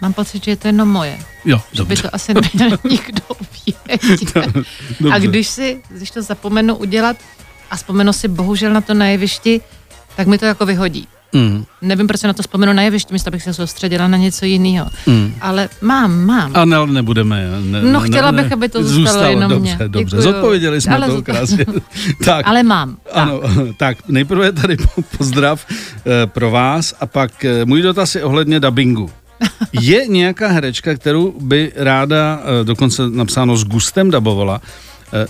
mám 0.00 0.12
pocit, 0.12 0.44
že 0.44 0.50
je 0.50 0.56
to 0.56 0.68
jenom 0.68 0.88
moje. 0.88 1.18
Jo, 1.44 1.60
Že 1.72 1.84
by 1.84 1.96
to 1.96 2.14
asi 2.14 2.34
neměl 2.34 2.78
nikdo 2.90 3.22
vědět. 3.66 4.36
A 5.12 5.18
když 5.18 5.48
si, 5.48 5.82
když 5.88 6.10
to 6.10 6.22
zapomenu 6.22 6.76
udělat 6.76 7.16
a 7.70 7.76
vzpomenu 7.76 8.12
si 8.12 8.28
bohužel 8.28 8.72
na 8.72 8.80
to 8.80 8.94
na 8.94 9.06
jevišti, 9.06 9.60
tak 10.16 10.26
mi 10.26 10.38
to 10.38 10.46
jako 10.46 10.66
vyhodí. 10.66 11.08
Mm, 11.32 11.64
Nevím, 11.82 12.06
proč 12.06 12.20
se 12.20 12.26
na 12.26 12.32
to 12.32 12.42
vzpomenu 12.42 12.72
na 12.72 12.82
jevišti, 12.82 13.12
místo 13.12 13.28
abych 13.28 13.42
se 13.42 13.54
soustředila 13.54 14.08
na 14.08 14.16
něco 14.16 14.44
jiného. 14.44 14.86
mm. 15.06 15.34
Ale 15.40 15.68
mám, 15.80 16.24
mám. 16.24 16.50
A 16.54 16.64
ne, 16.64 16.86
nebudeme. 16.86 17.46
Ne, 17.60 17.82
No, 17.82 18.00
chtěla 18.00 18.30
ne, 18.30 18.42
bych, 18.42 18.52
aby 18.52 18.68
to 18.68 18.84
zůstalo 18.84 19.22
jenom 19.24 19.50
dobře, 19.50 19.76
mě. 19.76 19.88
Dobře, 19.88 20.16
Děkuju. 20.16 20.22
zodpověděli 20.32 20.80
jsme 20.80 20.94
Ale 20.96 21.06
to 21.08 21.22
krásně. 21.22 21.66
tak, 22.24 22.46
Ale 22.48 22.62
mám. 22.62 22.96
ano, 23.12 23.40
tak 23.76 24.08
nejprve 24.08 24.52
tady 24.52 24.76
po- 24.76 25.02
pozdrav 25.18 25.66
eh, 25.70 26.26
pro 26.26 26.50
vás 26.50 26.94
a 27.00 27.06
pak 27.06 27.44
eh, 27.44 27.64
můj 27.64 27.82
dotaz 27.82 28.14
je 28.14 28.24
ohledně 28.24 28.60
dubbingu. 28.60 29.10
Je 29.72 30.06
nějaká 30.06 30.48
herečka, 30.48 30.94
kterou 30.94 31.34
by 31.40 31.72
ráda, 31.76 32.40
eh, 32.60 32.64
dokonce 32.64 33.02
napsáno 33.10 33.56
s 33.56 33.64
gustem 33.64 34.10
dabovala, 34.10 34.60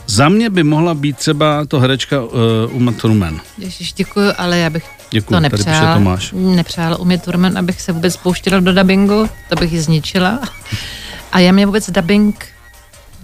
Za 0.06 0.28
mě 0.28 0.50
by 0.50 0.62
mohla 0.62 0.94
být 0.94 1.16
třeba 1.16 1.64
to 1.68 1.80
herečka 1.80 2.22
uh, 2.22 2.30
Uma 2.72 2.92
Thurman. 2.92 3.40
Ježiš, 3.58 3.92
děkuju, 3.92 4.30
ale 4.38 4.58
já 4.58 4.70
bych 4.70 4.84
Děkuju, 5.10 5.36
to 5.36 5.42
tady 5.42 5.56
píše 5.56 5.70
nepřála. 5.70 5.94
Tomáš. 5.94 6.32
Nepřála 6.36 6.96
umět 6.96 7.22
Turman, 7.22 7.58
abych 7.58 7.80
se 7.80 7.92
vůbec 7.92 8.16
pouštěla 8.16 8.60
do 8.60 8.74
dubbingu, 8.74 9.28
to 9.48 9.56
bych 9.56 9.72
ji 9.72 9.80
zničila. 9.80 10.40
A 11.32 11.38
já 11.38 11.52
mě 11.52 11.66
vůbec 11.66 11.90
dubbing 11.90 12.46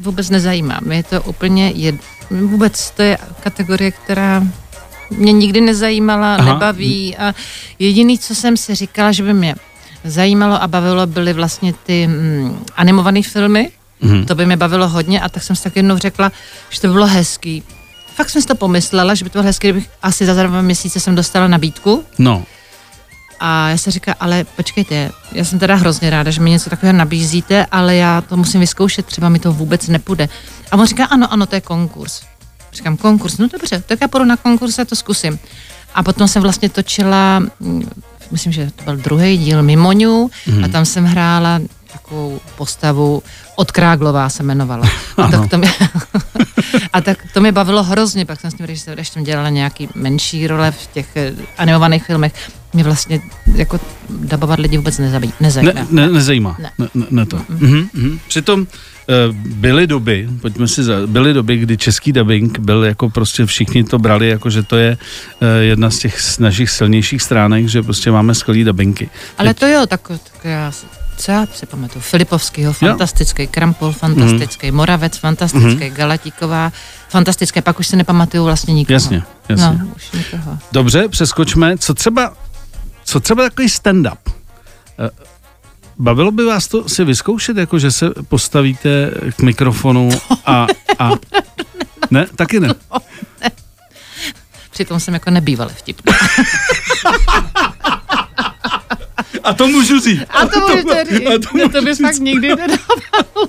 vůbec 0.01 0.31
nezajímá. 0.31 0.79
Mě 0.83 0.97
je 0.97 1.03
to 1.03 1.23
úplně 1.23 1.73
jed... 1.75 1.95
Vůbec 2.31 2.91
to 2.91 3.03
je 3.03 3.19
kategorie, 3.41 3.91
která 3.91 4.43
mě 5.11 5.33
nikdy 5.33 5.61
nezajímala, 5.61 6.35
Aha. 6.35 6.53
Nebaví 6.53 7.17
a 7.17 7.35
jediný, 7.79 8.19
co 8.19 8.35
jsem 8.35 8.57
si 8.57 8.75
říkala, 8.75 9.13
že 9.13 9.23
by 9.23 9.35
mě 9.35 9.55
zajímalo 10.05 10.63
a 10.63 10.67
bavilo, 10.67 11.07
byly 11.07 11.33
vlastně 11.33 11.73
ty 11.73 12.07
mm, 12.07 12.65
animované 12.77 13.23
filmy. 13.23 13.71
Mhm. 14.01 14.27
To 14.27 14.35
by 14.35 14.47
mě 14.47 14.57
bavilo 14.57 14.89
hodně 14.89 15.21
a 15.21 15.29
tak 15.29 15.43
jsem 15.43 15.57
si 15.57 15.63
tak 15.63 15.77
jednou 15.77 15.99
řekla, 15.99 16.33
že 16.71 16.81
to 16.81 16.87
by 16.87 16.93
bylo 16.93 17.07
hezký. 17.07 17.63
Fakt 18.17 18.31
jsem 18.31 18.43
si 18.43 18.49
to 18.49 18.55
pomyslela, 18.55 19.15
že 19.15 19.25
by 19.25 19.31
to 19.31 19.33
bylo 19.33 19.45
hezké, 19.45 19.69
kdybych 19.69 19.91
asi 20.03 20.27
za 20.27 20.43
dva 20.43 20.63
měsíce 20.63 21.01
jsem 21.01 21.15
dostala 21.15 21.49
nabídku 21.49 22.05
No, 22.19 22.43
a 23.41 23.69
já 23.69 23.79
se 23.79 23.91
říká, 23.91 24.15
ale 24.21 24.45
počkejte, 24.57 25.11
já 25.33 25.45
jsem 25.45 25.59
teda 25.59 25.75
hrozně 25.75 26.11
ráda, 26.11 26.31
že 26.31 26.41
mi 26.41 26.51
něco 26.51 26.71
takového 26.71 26.99
nabízíte, 26.99 27.67
ale 27.73 27.97
já 27.97 28.21
to 28.21 28.37
musím 28.37 28.61
vyzkoušet, 28.61 29.07
třeba 29.07 29.29
mi 29.29 29.39
to 29.39 29.53
vůbec 29.53 29.89
nepůjde. 29.89 30.29
A 30.71 30.77
on 30.77 30.87
říká, 30.87 31.05
ano, 31.05 31.33
ano, 31.33 31.47
to 31.47 31.55
je 31.55 31.61
konkurs. 31.61 32.23
Říkám, 32.73 32.97
konkurs, 32.97 33.39
no 33.39 33.49
dobře, 33.49 33.83
tak 33.87 33.99
já 34.01 34.09
půjdu 34.09 34.25
na 34.25 34.37
konkurs 34.37 34.79
a 34.79 34.85
to 34.85 34.97
zkusím. 34.97 35.39
A 35.95 36.03
potom 36.03 36.29
jsem 36.29 36.43
vlastně 36.43 36.69
točila, 36.69 37.39
mm, 37.61 37.91
myslím, 38.31 38.53
že 38.53 38.71
to 38.77 38.85
byl 38.85 38.97
druhý 38.97 39.39
díl 39.39 39.63
Mimoňů 39.63 40.31
Mhm. 40.47 40.59
mm. 40.59 40.65
a 40.65 40.69
tam 40.69 40.85
jsem 40.85 41.05
hrála 41.05 41.61
takovou 41.97 42.41
postavu 42.57 43.23
od 43.57 43.73
Kráglová 43.73 44.29
se 44.29 44.43
jmenovala. 44.43 44.91
A 45.17 45.29
tak, 45.29 45.51
to 45.51 45.59
mě, 45.59 45.71
a 46.93 47.01
tak 47.01 47.19
to 47.35 47.41
mě 47.41 47.53
bavilo 47.53 47.83
hrozně, 47.83 48.27
pak 48.27 48.41
jsem 48.41 48.51
s 48.51 48.55
tím 48.55 48.67
režisérem 48.67 48.99
ještě 48.99 49.21
dělala 49.21 49.49
nějaký 49.49 49.89
menší 49.95 50.47
role 50.47 50.71
v 50.71 50.87
těch 50.87 51.17
eh, 51.17 51.33
animovaných 51.59 52.05
filmech. 52.05 52.33
Mě 52.73 52.85
vlastně 52.85 53.21
jako 53.55 53.81
dabovat 54.11 54.59
lidi 54.59 54.77
vůbec 54.77 54.99
nezabí, 54.99 55.33
nezajímá. 55.41 55.73
ne, 55.73 55.87
ne, 55.91 56.09
nezajímá. 56.09 56.57
Ne. 56.59 56.71
Ne, 56.79 56.89
ne, 56.95 57.07
ne 57.11 57.27
to. 57.27 57.41
Mhm, 57.49 57.89
mhm. 57.95 58.19
Přitom 58.29 58.67
eh, 58.67 59.15
byly 59.33 59.87
doby, 59.87 60.29
pojďme 60.41 60.69
si 60.69 60.85
za, 60.85 60.95
byly 61.07 61.33
doby, 61.33 61.57
kdy 61.57 61.77
český 61.77 62.13
dubbing 62.13 62.59
byl 62.59 62.85
jako 62.85 63.11
prostě 63.11 63.47
všichni 63.47 63.85
to 63.85 63.99
brali, 63.99 64.29
jako 64.29 64.51
že 64.51 64.63
to 64.63 64.77
je 64.77 64.99
eh, 65.41 65.63
jedna 65.63 65.91
z 65.91 65.99
těch 65.99 66.39
našich 66.39 66.71
silnějších 66.71 67.23
stránek, 67.23 67.69
že 67.69 67.83
prostě 67.83 68.11
máme 68.11 68.35
skvělý 68.35 68.65
dubbingy. 68.65 69.09
Ale 69.39 69.55
to 69.55 69.67
jo, 69.67 69.87
tak, 69.87 70.09
tak 70.09 70.45
já, 70.45 70.73
co 71.17 71.33
já 71.33 71.47
si 71.55 71.67
pamatuju, 71.67 72.01
Filipovskýho, 72.03 72.73
fantastický, 72.73 73.47
Krampol, 73.47 73.93
fantastický, 73.93 74.67
Mhm. 74.67 74.77
Moravec, 74.77 75.19
fantastický, 75.19 75.91
Galatíková, 75.91 76.73
fantastické, 77.09 77.63
pak 77.63 77.81
už 77.81 77.87
si 77.87 77.97
nepamatuju 77.97 78.45
vlastně 78.45 78.75
nikoho. 78.75 78.95
Jasně, 78.95 79.23
jasně. 79.49 79.79
No, 79.81 79.87
už 79.97 80.13
nikoho. 80.13 80.59
Dobře, 80.73 81.09
přeskočme. 81.09 81.79
Co 81.79 81.95
třeba, 81.95 82.33
co 83.05 83.21
třeba 83.21 83.43
takový 83.43 83.69
stand-up? 83.69 84.17
Eh, 84.99 85.11
Bavilo 85.99 86.31
by 86.31 86.45
vás 86.45 86.69
to 86.69 86.89
si 86.89 87.05
vyzkoušet, 87.05 87.57
jako 87.57 87.79
že 87.79 87.91
se 87.91 88.11
postavíte 88.29 89.11
k 89.37 89.43
mikrofonu 89.43 90.09
a... 90.47 90.67
a 90.99 91.11
ne, 92.11 92.27
taky 92.37 92.61
ne. 92.61 92.69
Přitom 94.71 95.01
jsem 95.01 95.15
jako 95.15 95.31
nebývala 95.31 95.71
vtipná. 95.77 96.13
A 99.47 99.53
to 99.55 99.67
můžu 99.69 100.01
říct. 100.01 100.21
A 100.31 100.47
to 100.47 100.61
můžete 100.61 101.05
říct, 101.11 101.27
a 101.27 101.31
to 101.31 101.39
to, 101.39 101.49
to 101.49 101.57
můžu 101.59 101.85
bys 101.85 101.99
říct. 101.99 102.07
fakt 102.07 102.19
nikdy 102.19 102.49
nedával. 102.49 103.49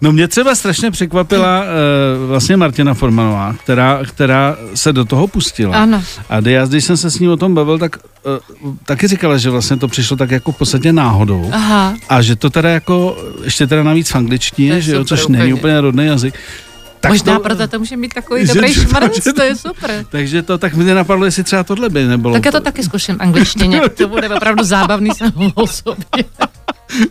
No 0.00 0.12
mě 0.12 0.28
třeba 0.28 0.54
strašně 0.54 0.90
překvapila 0.90 1.60
uh, 1.60 2.28
vlastně 2.28 2.56
Martina 2.56 2.94
Formanová, 2.94 3.54
která, 3.64 4.00
která 4.08 4.56
se 4.74 4.92
do 4.92 5.04
toho 5.04 5.26
pustila. 5.28 5.76
Ano. 5.76 6.02
A 6.28 6.48
já, 6.48 6.66
když 6.66 6.84
jsem 6.84 6.96
se 6.96 7.10
s 7.10 7.18
ní 7.18 7.28
o 7.28 7.36
tom 7.36 7.54
bavil, 7.54 7.78
tak 7.78 7.96
uh, 8.62 8.74
taky 8.84 9.06
říkala, 9.08 9.38
že 9.38 9.50
vlastně 9.50 9.76
to 9.76 9.88
přišlo 9.88 10.16
tak 10.16 10.30
jako 10.30 10.52
v 10.52 10.56
podstatě 10.56 10.92
náhodou. 10.92 11.50
Aha. 11.52 11.94
A 12.08 12.22
že 12.22 12.36
to 12.36 12.50
teda 12.50 12.68
jako, 12.70 13.16
ještě 13.44 13.66
teda 13.66 13.82
navíc 13.82 14.08
v 14.08 14.12
To 14.12 14.18
angličtině, 14.18 14.80
že 14.80 14.92
jo, 14.92 15.04
což 15.04 15.26
není 15.26 15.42
úplně. 15.42 15.54
úplně 15.54 15.80
rodný 15.80 16.06
jazyk. 16.06 16.34
Tak 17.06 17.12
Možná 17.12 17.34
to- 17.36 17.42
proto 17.42 17.68
to 17.68 17.78
může 17.78 17.96
mít 17.96 18.14
takový 18.14 18.40
Že- 18.46 18.54
dobrý 18.54 18.74
šmrnc, 18.74 19.24
že- 19.24 19.32
to 19.32 19.42
je 19.42 19.56
super. 19.56 20.04
Takže 20.10 20.42
to 20.42 20.58
tak 20.58 20.74
mě 20.74 20.94
napadlo, 20.94 21.24
jestli 21.24 21.44
třeba 21.44 21.64
tohle 21.64 21.88
by 21.88 22.04
nebylo. 22.04 22.32
Tak 22.34 22.44
já 22.44 22.52
to 22.52 22.60
taky 22.60 22.82
zkusím 22.82 23.16
angličtině, 23.18 23.80
to 23.96 24.08
bude 24.08 24.28
opravdu 24.28 24.64
zábavný 24.64 25.10
samou 25.16 25.50
o 25.54 25.66
sobě. 25.66 26.24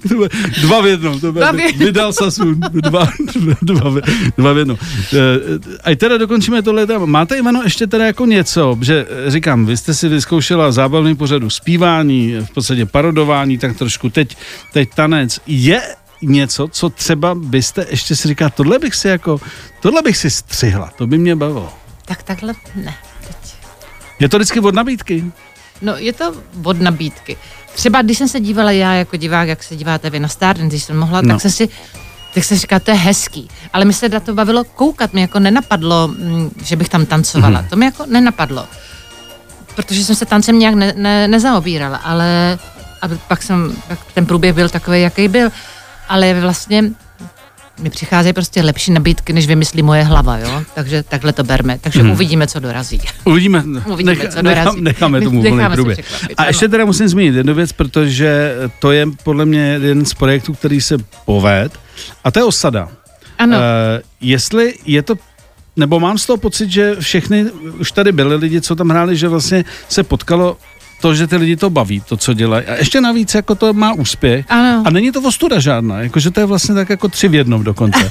To 0.10 0.16
Dva 0.62 0.82
v 0.82 0.86
jednom, 0.88 1.20
to 1.20 1.32
Dva 1.32 1.52
v 1.52 1.60
jednom. 1.60 1.80
vydal 1.88 2.14
Sasun, 2.14 2.60
dva, 2.72 3.08
dva, 3.62 3.92
dva 4.38 4.54
v 4.54 4.58
jednom. 4.58 4.78
Eh, 5.14 5.92
A 5.92 5.96
teda 5.96 6.18
dokončíme 6.18 6.62
tohle 6.62 6.88
téma. 6.88 7.06
Máte, 7.06 7.38
Ivano, 7.38 7.62
ještě 7.64 7.88
teda 7.88 8.06
jako 8.06 8.26
něco, 8.26 8.78
že 8.82 9.06
eh, 9.28 9.32
říkám, 9.32 9.66
vy 9.66 9.78
jste 9.78 9.94
si 9.94 10.10
vyzkoušela 10.10 10.72
zábavný 10.72 11.16
pořadu 11.16 11.50
zpívání, 11.50 12.36
v 12.46 12.50
podstatě 12.54 12.86
parodování, 12.86 13.58
tak 13.58 13.78
trošku 13.78 14.10
teď, 14.10 14.38
teď 14.74 14.90
tanec. 14.96 15.40
Je 15.48 15.82
něco, 16.30 16.68
co 16.68 16.90
třeba 16.90 17.36
byste 17.36 17.86
ještě 17.90 18.16
si 18.16 18.28
říkala, 18.28 18.50
tohle 18.50 18.80
bych 18.80 18.96
si 18.96 19.08
jako, 19.08 19.42
tohle 19.80 20.02
bych 20.02 20.18
si 20.18 20.30
střihla, 20.30 20.92
to 20.98 21.08
by 21.08 21.18
mě 21.18 21.36
bavilo. 21.36 21.74
Tak 22.06 22.24
takhle 22.24 22.54
ne. 22.76 22.94
Teď. 23.28 23.56
Je 24.20 24.30
to 24.30 24.38
vždycky 24.38 24.60
od 24.60 24.76
nabídky? 24.76 25.32
No 25.82 25.94
je 25.98 26.14
to 26.14 26.34
od 26.64 26.82
nabídky. 26.82 27.38
Třeba 27.74 28.02
když 28.02 28.18
jsem 28.18 28.28
se 28.28 28.40
dívala 28.40 28.72
já 28.72 28.94
jako 28.94 29.18
divák, 29.18 29.48
jak 29.48 29.64
se 29.64 29.76
díváte 29.76 30.10
vy 30.10 30.20
na 30.20 30.28
Stardance, 30.28 30.68
když 30.70 30.84
jsem 30.84 30.98
mohla, 30.98 31.22
No. 31.22 31.34
tak 31.34 31.42
jsem 31.42 31.52
si 31.52 31.70
tak 32.34 32.44
jsem 32.44 32.58
říkala, 32.58 32.80
to 32.80 32.92
je 32.92 32.98
hezký. 32.98 33.50
Ale 33.74 33.86
mi 33.86 33.94
se 33.94 34.10
na 34.10 34.20
to 34.20 34.34
bavilo 34.34 34.64
koukat, 34.64 35.14
mě 35.14 35.22
jako 35.22 35.40
nenapadlo, 35.40 36.08
mm, 36.08 36.52
že 36.64 36.76
bych 36.76 36.90
tam 36.90 37.06
tancovala. 37.06 37.62
Mm. 37.62 37.68
To 37.68 37.76
mi 37.76 37.86
jako 37.86 38.06
nenapadlo. 38.06 38.68
Protože 39.76 40.06
jsem 40.06 40.16
se 40.16 40.26
tancem 40.26 40.60
nějak 40.60 40.76
ne, 40.76 40.94
ne, 40.98 41.28
nezaobírala, 41.28 41.98
ale 41.98 42.60
a 43.02 43.08
pak 43.28 43.44
jsem, 43.44 43.76
pak 43.88 44.00
ten 44.14 44.26
průběh 44.26 44.54
byl 44.56 44.70
takový, 44.70 45.02
jaký 45.02 45.28
byl. 45.28 45.50
Ale 46.10 46.34
vlastně 46.42 46.84
mi 47.80 47.90
přicházejí 47.90 48.34
prostě 48.34 48.62
lepší 48.62 48.92
nabídky, 48.92 49.34
než 49.34 49.48
vymyslí 49.48 49.84
moje 49.84 50.04
hlava, 50.04 50.38
jo? 50.38 50.64
Takže 50.76 51.04
takhle 51.04 51.34
to 51.34 51.44
berme. 51.44 51.78
Takže 51.82 52.00
Mhm. 52.00 52.08
mm. 52.08 52.14
uvidíme, 52.14 52.48
co 52.48 52.60
dorazí. 52.60 53.02
Uvidíme, 53.24 53.64
Uvidíme, 53.86 54.16
nech, 54.16 54.30
co 54.34 54.42
nechám, 54.42 54.64
dorazí. 54.66 54.82
necháme 54.82 55.22
tomu 55.22 55.42
volný 55.44 55.64
průběh. 55.74 56.00
A 56.24 56.42
ano. 56.42 56.48
ještě 56.50 56.68
teda 56.68 56.86
musím 56.86 57.08
zmínit 57.08 57.36
jednu 57.36 57.54
věc, 57.54 57.72
protože 57.72 58.56
to 58.80 58.92
je 58.92 59.06
podle 59.24 59.46
mě 59.46 59.60
jeden 59.62 60.06
z 60.06 60.14
projektů, 60.14 60.54
který 60.54 60.82
se 60.82 60.98
poved, 61.26 61.80
a 62.24 62.32
to 62.32 62.40
je 62.40 62.44
osada. 62.44 62.90
Ano. 63.38 63.58
Uh, 63.58 63.64
jestli 64.22 64.74
je 64.86 65.02
to 65.02 65.16
nebo 65.78 66.00
mám 66.00 66.18
z 66.18 66.26
toho 66.26 66.38
pocit, 66.38 66.72
že 66.72 66.96
všechny, 67.00 67.44
už 67.80 67.92
tady 67.92 68.12
byli 68.12 68.36
lidi, 68.36 68.62
co 68.62 68.76
tam 68.76 68.90
hráli, 68.90 69.18
že 69.18 69.28
vlastně 69.28 69.66
se 69.90 70.04
potkalo 70.04 70.58
to, 71.02 71.16
že 71.16 71.28
ty 71.28 71.36
lidi 71.36 71.56
to 71.56 71.70
baví, 71.70 72.02
to, 72.02 72.18
co 72.18 72.34
dělají. 72.34 72.66
A 72.66 72.76
ještě 72.76 73.02
navíc, 73.02 73.36
jako 73.36 73.56
to 73.56 73.74
má 73.74 73.94
úspěch. 73.94 74.46
Ano. 74.50 74.84
A 74.86 74.90
není 74.90 75.12
to 75.12 75.22
ostuda 75.22 75.60
žádná, 75.60 76.02
jakože 76.02 76.32
to 76.32 76.40
je 76.40 76.46
vlastně 76.46 76.76
tak 76.76 76.90
jako 76.90 77.08
tři 77.08 77.28
v 77.28 77.36
jednom 77.36 77.64
dokonce. 77.64 78.10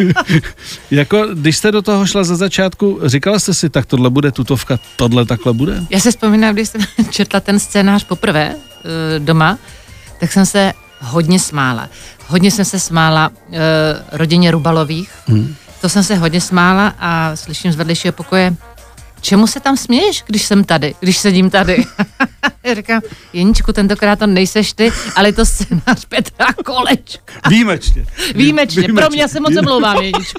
jako, 0.90 1.26
když 1.34 1.56
jste 1.56 1.72
do 1.72 1.82
toho 1.82 2.06
šla 2.06 2.24
za 2.24 2.36
začátku, 2.36 3.00
říkala 3.04 3.38
jste 3.38 3.54
si, 3.54 3.70
tak 3.70 3.86
tohle 3.86 4.10
bude 4.10 4.32
tutovka, 4.32 4.78
tohle 4.96 5.26
takhle 5.26 5.52
bude? 5.52 5.84
Já 5.90 6.00
se 6.00 6.10
vzpomínám, 6.10 6.54
když 6.54 6.68
jsem 6.68 6.80
četla 7.10 7.40
ten 7.40 7.58
scénář 7.58 8.04
poprvé 8.04 8.54
eh, 8.54 9.18
doma, 9.18 9.58
tak 10.20 10.32
jsem 10.32 10.46
se 10.46 10.72
hodně 11.00 11.38
smála. 11.38 11.88
Hodně 12.26 12.50
jsem 12.50 12.64
se 12.64 12.80
smála 12.80 13.28
uh, 13.28 13.56
rodině 14.12 14.50
Rubalových. 14.50 15.10
Hmm. 15.26 15.54
To 15.80 15.88
jsem 15.88 16.02
se 16.02 16.16
hodně 16.16 16.40
smála 16.40 16.94
a 16.98 17.36
slyším 17.36 17.72
z 17.72 17.76
vedlejšího 17.76 18.12
pokoje, 18.12 18.56
čemu 19.22 19.46
se 19.46 19.60
tam 19.60 19.76
směješ, 19.76 20.24
když 20.26 20.42
jsem 20.46 20.64
tady, 20.64 20.94
když 21.00 21.16
sedím 21.18 21.50
tady? 21.50 21.84
Já 22.64 22.74
říkám, 22.74 23.00
Jeničku, 23.32 23.72
tentokrát 23.72 24.18
to 24.18 24.26
nejseš 24.26 24.72
ty, 24.72 24.92
ale 25.16 25.28
je 25.28 25.32
to 25.32 25.46
scénář 25.46 26.04
Petra 26.08 26.46
Kolečka. 26.64 27.32
Výjimečně. 27.48 28.06
Výjimečně, 28.34 28.88
pro 28.94 29.10
mě 29.10 29.28
se 29.28 29.40
moc 29.40 29.56
omlouvám, 29.58 29.96
Jeničku. 29.96 30.38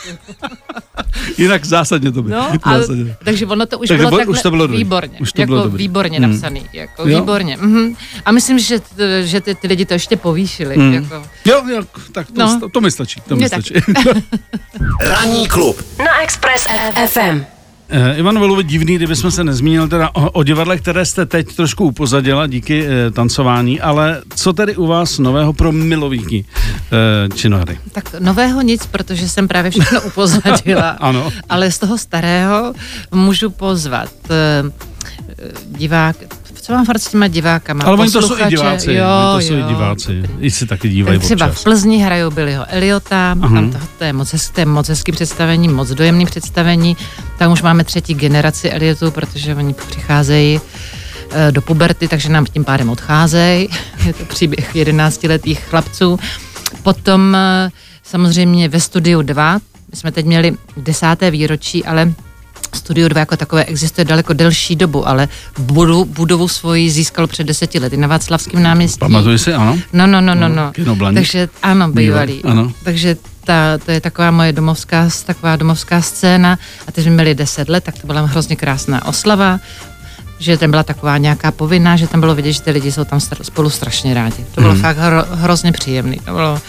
Jinak 1.37 1.65
zásadně 1.65 2.11
to 2.11 2.23
by. 2.23 2.31
No, 2.31 2.51
a, 2.63 2.79
zásadně. 2.79 3.15
takže 3.25 3.45
ono 3.45 3.65
to 3.65 3.79
už 3.79 3.87
Takže 3.87 3.97
bylo 3.97 4.11
bo- 4.11 4.17
takhle 4.17 4.31
už 4.37 4.41
to 4.41 4.51
bylo 4.51 4.67
výborně. 4.67 5.17
Už 5.19 5.33
to 5.33 5.41
jako 5.41 5.47
bylo 5.51 5.63
dobrý. 5.63 5.77
výborně 5.83 6.19
Hmm. 6.19 6.31
napsaný. 6.31 6.65
Jako 6.73 7.09
Jo. 7.09 7.19
výborně. 7.19 7.57
Mhm. 7.61 7.95
A 8.25 8.31
myslím, 8.31 8.59
že, 8.59 8.79
t- 8.79 9.27
že 9.27 9.41
ty, 9.41 9.55
ty 9.55 9.67
lidi 9.67 9.85
to 9.85 9.93
ještě 9.93 10.15
povýšili. 10.17 10.75
Hmm. 10.75 10.93
Jako. 10.93 11.27
Jo, 11.45 11.63
jo, 11.69 11.81
tak 12.11 12.27
to, 12.27 12.33
No. 12.41 12.59
to, 12.59 12.69
to 12.69 12.81
mi 12.81 12.91
stačí. 12.91 13.21
To 13.27 13.35
mi 13.35 13.47
stačí. 13.47 13.73
Ranní 15.01 15.47
klub 15.47 15.81
na 15.97 16.21
Express 16.21 16.67
FM. 17.07 17.45
Eh, 17.95 18.15
Ivan 18.17 18.39
Velovi, 18.39 18.63
divný, 18.63 18.95
kdybychom 18.95 19.31
se 19.31 19.43
nezmínili 19.43 19.89
teda 19.89 20.09
o, 20.13 20.29
o 20.31 20.43
divadle, 20.43 20.77
které 20.77 21.05
jste 21.05 21.25
teď 21.25 21.55
trošku 21.55 21.85
upozadila 21.85 22.47
díky 22.47 22.85
e, 22.85 23.11
tancování, 23.11 23.81
ale 23.81 24.21
co 24.35 24.53
tedy 24.53 24.75
u 24.75 24.87
vás 24.87 25.19
nového 25.19 25.53
pro 25.53 25.71
milovníky 25.71 26.45
e, 26.45 27.29
činohry? 27.35 27.79
Tak 27.91 28.19
nového 28.19 28.61
nic, 28.61 28.85
protože 28.85 29.29
jsem 29.29 29.47
právě 29.47 29.71
všechno 29.71 30.01
upozadila. 30.05 30.89
Ano. 30.89 31.31
Ale 31.49 31.71
z 31.71 31.79
toho 31.79 31.97
starého 31.97 32.73
můžu 33.11 33.49
pozvat 33.49 34.09
eh, 34.29 34.63
divák, 35.67 36.15
co 36.63 36.73
mám 36.73 36.85
fakt 36.85 36.99
s 36.99 37.07
těma 37.07 37.27
divákama? 37.27 37.83
Ale 37.83 37.97
oni 37.97 38.11
to 38.11 38.21
jsou 38.21 38.35
i 38.37 38.49
diváci, 38.49 38.93
Jo, 38.93 39.05
oni 39.05 39.41
to 39.41 39.47
jsou 39.47 39.53
jo. 39.53 39.65
i 39.65 39.69
diváci, 39.69 40.23
i 40.39 40.51
si 40.51 40.65
taky 40.65 40.89
dívají 40.89 41.19
Tak 41.19 41.25
třeba 41.25 41.45
občas. 41.45 41.61
v 41.61 41.63
Plzni 41.63 41.97
hrajou 41.97 42.31
Billyho 42.31 42.65
Eliota, 42.67 43.35
Aha. 43.41 43.55
tam 43.55 43.71
to, 43.71 43.77
to, 43.97 44.03
je 44.03 44.13
moc 44.13 44.33
hezké, 44.33 44.53
to 44.53 44.61
je 44.61 44.65
moc 44.65 44.89
hezký 44.89 45.11
představení, 45.11 45.67
moc 45.67 45.89
dojemný 45.89 46.25
představení. 46.25 46.97
Tam 47.37 47.51
už 47.51 47.61
máme 47.61 47.83
třetí 47.83 48.13
generaci 48.13 48.69
Eliotů, 48.69 49.11
protože 49.11 49.55
oni 49.55 49.73
přicházejí 49.73 50.61
eh, 51.31 51.51
do 51.51 51.61
puberty, 51.61 52.07
takže 52.07 52.29
nám 52.29 52.45
tím 52.45 52.63
pádem 52.65 52.89
odcházejí. 52.89 53.69
Je 54.05 54.13
to 54.13 54.25
příběh 54.25 54.75
11-letých 54.75 55.59
chlapců. 55.59 56.19
Potom 56.83 57.35
eh, 57.35 57.69
samozřejmě 58.03 58.69
ve 58.69 58.79
studiu 58.79 59.21
2, 59.21 59.53
my 59.91 59.97
jsme 59.97 60.11
teď 60.11 60.25
měli 60.25 60.53
desáté 60.77 61.31
výročí, 61.31 61.85
ale 61.85 62.13
Studio 62.73 63.07
2 63.09 63.19
jako 63.19 63.37
takové 63.37 63.65
existuje 63.65 64.05
daleko 64.05 64.33
delší 64.33 64.75
dobu, 64.75 65.07
ale 65.07 65.27
budu, 65.59 66.05
budovu 66.05 66.47
svoji 66.47 66.89
získal 66.91 67.27
před 67.27 67.43
deseti 67.47 67.79
lety 67.79 67.97
na 67.97 68.07
Václavském 68.07 68.63
náměstí. 68.63 68.99
Pamatuji 68.99 69.37
si, 69.37 69.53
ano? 69.53 69.79
No, 69.93 70.07
no, 70.07 70.21
no, 70.21 70.35
no, 70.35 70.49
no. 70.49 70.71
Kinoblaník. 70.71 71.17
Takže 71.17 71.49
ano, 71.63 71.91
bývalý. 71.91 72.43
Ano. 72.43 72.71
Takže 72.83 73.15
ta, 73.43 73.77
to 73.85 73.91
je 73.91 74.01
taková 74.01 74.31
moje 74.31 74.51
domovská, 74.53 75.09
taková 75.25 75.55
domovská 75.55 76.01
scéna 76.01 76.59
a 76.87 76.91
teď 76.91 77.03
jsme 77.03 77.13
měli 77.13 77.35
10 77.35 77.69
let, 77.69 77.83
tak 77.83 77.97
to 77.99 78.07
byla 78.07 78.21
hrozně 78.21 78.55
krásná 78.55 79.05
oslava, 79.05 79.59
že 80.39 80.57
tam 80.57 80.69
byla 80.71 80.83
taková 80.83 81.17
nějaká 81.17 81.51
povinná, 81.51 81.95
že 81.95 82.07
tam 82.07 82.19
bylo 82.19 82.35
vidět, 82.35 82.53
že 82.53 82.61
ty 82.61 82.71
lidi 82.71 82.91
jsou 82.91 83.03
tam 83.03 83.19
spolu 83.41 83.69
strašně 83.69 84.13
rádi. 84.13 84.45
To 84.55 84.61
bylo 84.61 84.73
Mhm. 84.73 84.81
fakt 84.81 84.97
hro, 84.97 85.23
hrozně 85.31 85.71
příjemný. 85.71 86.17
To 86.25 86.31
bylo, 86.31 86.61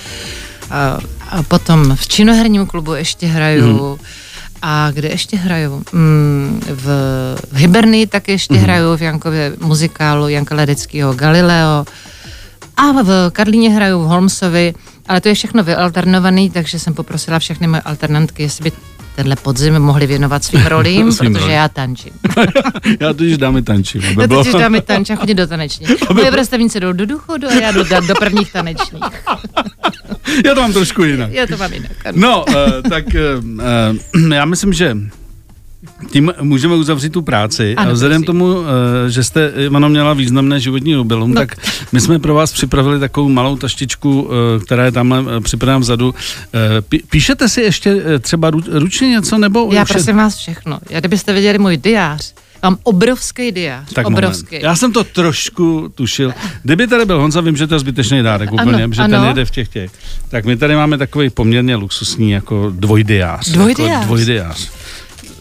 a, 0.71 0.99
a 1.31 1.43
potom 1.43 1.97
v 1.97 2.09
činoherním 2.09 2.67
klubu 2.67 2.95
ještě 2.95 3.27
hraju, 3.27 3.67
Mhm. 3.97 4.05
A 4.67 4.91
kde 4.91 5.09
ještě 5.09 5.37
hraju? 5.37 5.83
Mm, 5.93 6.61
v, 6.69 6.85
v 7.53 7.57
Hibernii 7.57 8.07
tak 8.07 8.29
ještě 8.29 8.55
Mhm. 8.55 8.63
hraju 8.63 8.97
v 8.97 9.03
Jankově 9.03 9.53
muzikálu 9.61 10.29
Janka 10.29 10.55
Ledeckého 10.55 11.15
Galileo. 11.15 11.85
A 12.77 12.93
v 13.03 13.31
Karlíně 13.33 13.71
hraju 13.71 13.99
v 14.01 14.07
Holmesovi, 14.07 14.75
ale 15.09 15.21
to 15.21 15.29
je 15.29 15.35
všechno 15.35 15.65
vyalternovaný, 15.65 16.51
takže 16.51 16.79
jsem 16.79 16.95
poprosila 16.95 17.39
všechny 17.39 17.67
moje 17.67 17.83
alternantky, 17.83 18.43
jestli 18.43 18.65
by 18.65 18.73
tenhle 19.15 19.37
podzim 19.37 19.79
mohli 19.79 20.07
věnovat 20.07 20.45
svým 20.45 20.67
rolím, 20.67 21.13
Svým 21.13 21.33
protože 21.33 21.45
rolím. 21.45 21.57
já 21.57 21.69
tančím. 21.69 22.13
Já 23.01 23.13
totiž 23.13 23.39
dámy 23.39 23.63
tančím. 23.63 24.03
aby 24.13 24.23
Já 24.23 24.29
totiž 24.29 24.53
dáme 24.55 24.81
tanč 24.81 25.11
a 25.11 25.17
chodit 25.17 25.35
do 25.35 25.47
taneční. 25.47 25.87
Moje 26.15 26.31
vrstevnice 26.31 26.81
jdou 26.81 26.93
do 26.93 27.07
důchodu 27.07 27.49
a 27.49 27.55
já 27.55 27.73
jdu 27.73 27.85
do, 27.85 28.01
do 28.01 28.15
prvních 28.15 28.53
tanečních. 28.53 29.03
Já 30.45 30.55
to 30.55 30.61
mám 30.61 30.73
trošku 30.73 31.05
jinak. 31.05 31.33
Já 31.33 31.47
to 31.47 31.57
mám 31.57 31.73
jinak. 31.73 31.91
ano. 32.07 32.19
No, 32.21 32.45
uh, 32.49 32.55
tak 32.91 33.05
uh, 34.15 34.33
já 34.33 34.45
myslím, 34.45 34.73
že 34.73 34.97
tím 36.11 36.33
můžeme 36.41 36.75
uzavřít 36.75 37.13
tu 37.13 37.23
práci. 37.23 37.75
Ano, 37.77 37.91
a 37.91 37.93
vzhledem 37.93 38.23
prosím. 38.25 38.39
tomu, 38.39 38.45
uh, 38.61 38.65
že 39.09 39.25
jste, 39.25 39.53
Ivano, 39.65 39.89
měla 39.89 40.15
významné 40.15 40.61
životní 40.61 40.93
jubilum, 40.93 41.31
no. 41.35 41.41
tak 41.41 41.55
my 41.93 42.01
jsme 42.01 42.19
pro 42.19 42.35
vás 42.35 42.53
připravili 42.53 43.01
takovou 43.01 43.29
malou 43.29 43.57
taštičku, 43.57 44.23
uh, 44.23 44.31
která 44.65 44.85
je 44.85 44.93
tam 44.93 45.29
připravena 45.43 45.79
vzadu. 45.79 46.15
Pí, 46.89 47.03
píšete 47.11 47.49
si 47.49 47.61
ještě 47.61 48.03
třeba 48.21 48.51
ru, 48.51 48.61
ručně 48.69 49.09
něco, 49.09 49.39
nebo 49.39 49.69
Já 49.73 49.83
už 49.83 49.89
je- 49.89 49.95
prosím 49.95 50.17
vás 50.17 50.37
všechno. 50.37 50.79
Já 50.91 51.01
kdybyste 51.01 51.33
viděli 51.33 51.59
můj 51.59 51.77
diář, 51.77 52.35
mám 52.63 52.79
obrovský 52.83 53.53
diář. 53.53 53.93
Tak 53.93 54.07
obrovský. 54.07 54.55
moment. 54.57 54.65
Já 54.65 54.77
jsem 54.77 54.93
to 54.93 55.05
trošku 55.05 55.93
tušil. 55.95 56.33
Kdyby 56.63 56.87
tady 56.87 57.05
byl 57.05 57.21
Honza, 57.21 57.41
vím, 57.41 57.57
že 57.57 57.67
to 57.67 57.75
je 57.75 57.79
zbytečný 57.81 58.23
dárek 58.23 58.49
Ano, 58.53 58.63
úplně, 58.63 58.89
že 58.93 59.03
ten 59.03 59.15
ano. 59.15 59.27
jede 59.29 59.45
v 59.45 59.51
těch 59.51 59.69
těch. 59.69 59.91
Tak 60.29 60.45
my 60.45 60.57
tady 60.57 60.75
máme 60.75 60.99
takový 60.99 61.31
poměrně 61.31 61.77
luxusní 61.77 62.31
jako 62.31 62.73
dvojdiář. 62.77 63.49
Dvojdiář? 63.49 63.91
Jako 63.91 64.05
dvojdiář. 64.05 64.71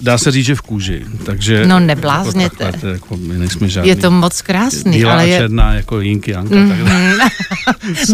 Dá 0.03 0.17
se 0.17 0.31
říct, 0.31 0.45
že 0.45 0.55
v 0.55 0.61
kůži. 0.61 1.05
Takže, 1.25 1.65
No, 1.65 1.79
neblázněte. 1.79 2.63
Jako, 2.63 2.71
takhle, 2.71 2.91
jako 2.91 3.17
my 3.17 3.33
nejsme 3.33 3.69
žádný. 3.69 3.89
Je 3.89 3.95
to 3.95 4.11
moc 4.11 4.41
krásný, 4.41 4.97
Bílá 4.97 5.13
ale 5.13 5.27
je... 5.27 5.37
černá 5.37 5.73
jako 5.73 5.99
Jinky 5.99 6.31
Janka. 6.31 6.55
Takhle. 6.67 7.17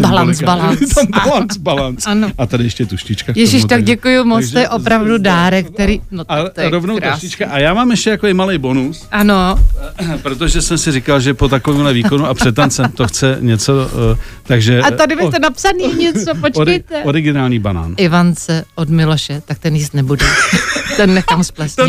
balans, 0.00 0.42
balans. 0.42 0.78
Tam 0.94 1.06
balans, 1.24 1.56
balans. 1.56 2.06
Ano. 2.06 2.30
A 2.38 2.46
tady 2.46 2.64
ještě 2.64 2.86
tuštička. 2.86 3.32
Ježíš, 3.36 3.64
tak 3.64 3.84
děkuji 3.84 4.24
moc, 4.24 4.50
to 4.50 4.58
je 4.58 4.68
opravdu 4.68 5.18
dárek, 5.18 5.70
který... 5.70 6.00
No, 6.10 6.24
A 6.28 6.48
to 6.48 6.60
je 6.60 6.70
rovnou 6.70 6.96
krásný. 6.96 7.20
tuštička. 7.20 7.46
A 7.50 7.58
já 7.58 7.74
mám 7.74 7.90
ještě 7.90 8.10
jako 8.10 8.26
malý 8.32 8.58
bonus, 8.58 9.06
Ano, 9.10 9.58
protože 10.22 10.62
jsem 10.62 10.78
si 10.78 10.92
říkal, 10.92 11.20
že 11.20 11.34
po 11.34 11.48
takovémhle 11.48 11.92
výkonu 11.92 12.26
a 12.26 12.34
před 12.34 12.54
tancem 12.54 12.92
to 12.92 13.06
chce 13.06 13.36
něco, 13.40 13.72
uh, 14.12 14.18
takže... 14.42 14.80
a 14.80 14.90
tady 14.90 15.14
eh, 15.20 15.24
máte 15.24 15.38
napsaný 15.38 15.94
něco, 15.98 16.30
ori, 16.30 16.40
počkejte. 16.40 17.02
originální 17.04 17.58
banán. 17.58 17.94
Ivance 17.96 18.64
od 18.74 18.88
Miloše, 18.88 19.42
tak 19.46 19.58
ten 19.58 19.76
jíst 19.76 19.94
nebudu. 19.94 20.26
Ten 20.96 21.14
nechám 21.14 21.44
splesnivět. 21.44 21.79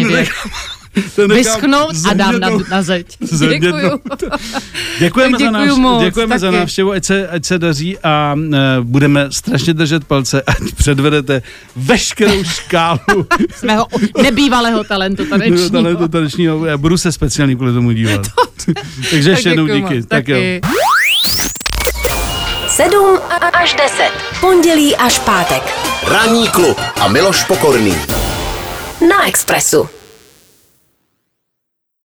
To 1.16 1.28
nechám 1.28 1.36
Vyschnout 1.38 1.92
a 2.10 2.14
dám 2.14 2.40
na, 2.40 2.50
na 2.70 2.82
zeď. 2.82 3.18
zemětnou. 3.22 3.78
Děkuju. 3.80 4.00
Děkujeme, 5.00 5.38
za, 5.38 5.46
děkuju 5.46 5.52
návš- 5.68 5.80
moc, 5.80 6.04
děkujeme 6.04 6.40
za 6.40 6.52
návštěvu, 6.52 6.92
ať 6.92 7.06
se, 7.06 7.28
ať 7.28 7.46
se 7.46 7.60
daří 7.60 7.98
a 8.04 8.34
uh, 8.38 8.54
budeme 8.84 9.28
strašně 9.32 9.74
držet 9.74 10.04
palce, 10.06 10.42
ať 10.42 10.58
předvedete 10.78 11.42
veškerou 11.76 12.44
škálu 12.44 13.00
Svého 13.56 13.88
nebývalého 14.24 14.84
talentu 14.84 15.26
tanečního. 15.26 15.70
talentu 15.70 16.08
tanečního. 16.08 16.66
Já 16.66 16.78
budu 16.78 16.98
se 16.98 17.12
speciálně 17.12 17.56
kvůli 17.56 17.74
tomu 17.74 17.92
dívat. 17.92 18.22
Takže 19.12 19.30
ještě 19.30 19.50
jednou 19.50 19.68
díky. 19.68 19.96
moc, 19.96 20.06
Tak 20.08 20.28
jo. 20.28 20.36
taky. 20.36 20.62
7 22.68 23.20
až 23.54 23.74
10. 23.74 24.12
Pondělí 24.42 24.96
až 24.96 25.20
pátek. 25.20 25.64
Ranní 26.08 26.48
klub 26.50 26.78
a 27.02 27.08
Miloš 27.08 27.44
Pokorný. 27.44 27.96
Na 29.02 29.28
Expressu. 29.28 30.01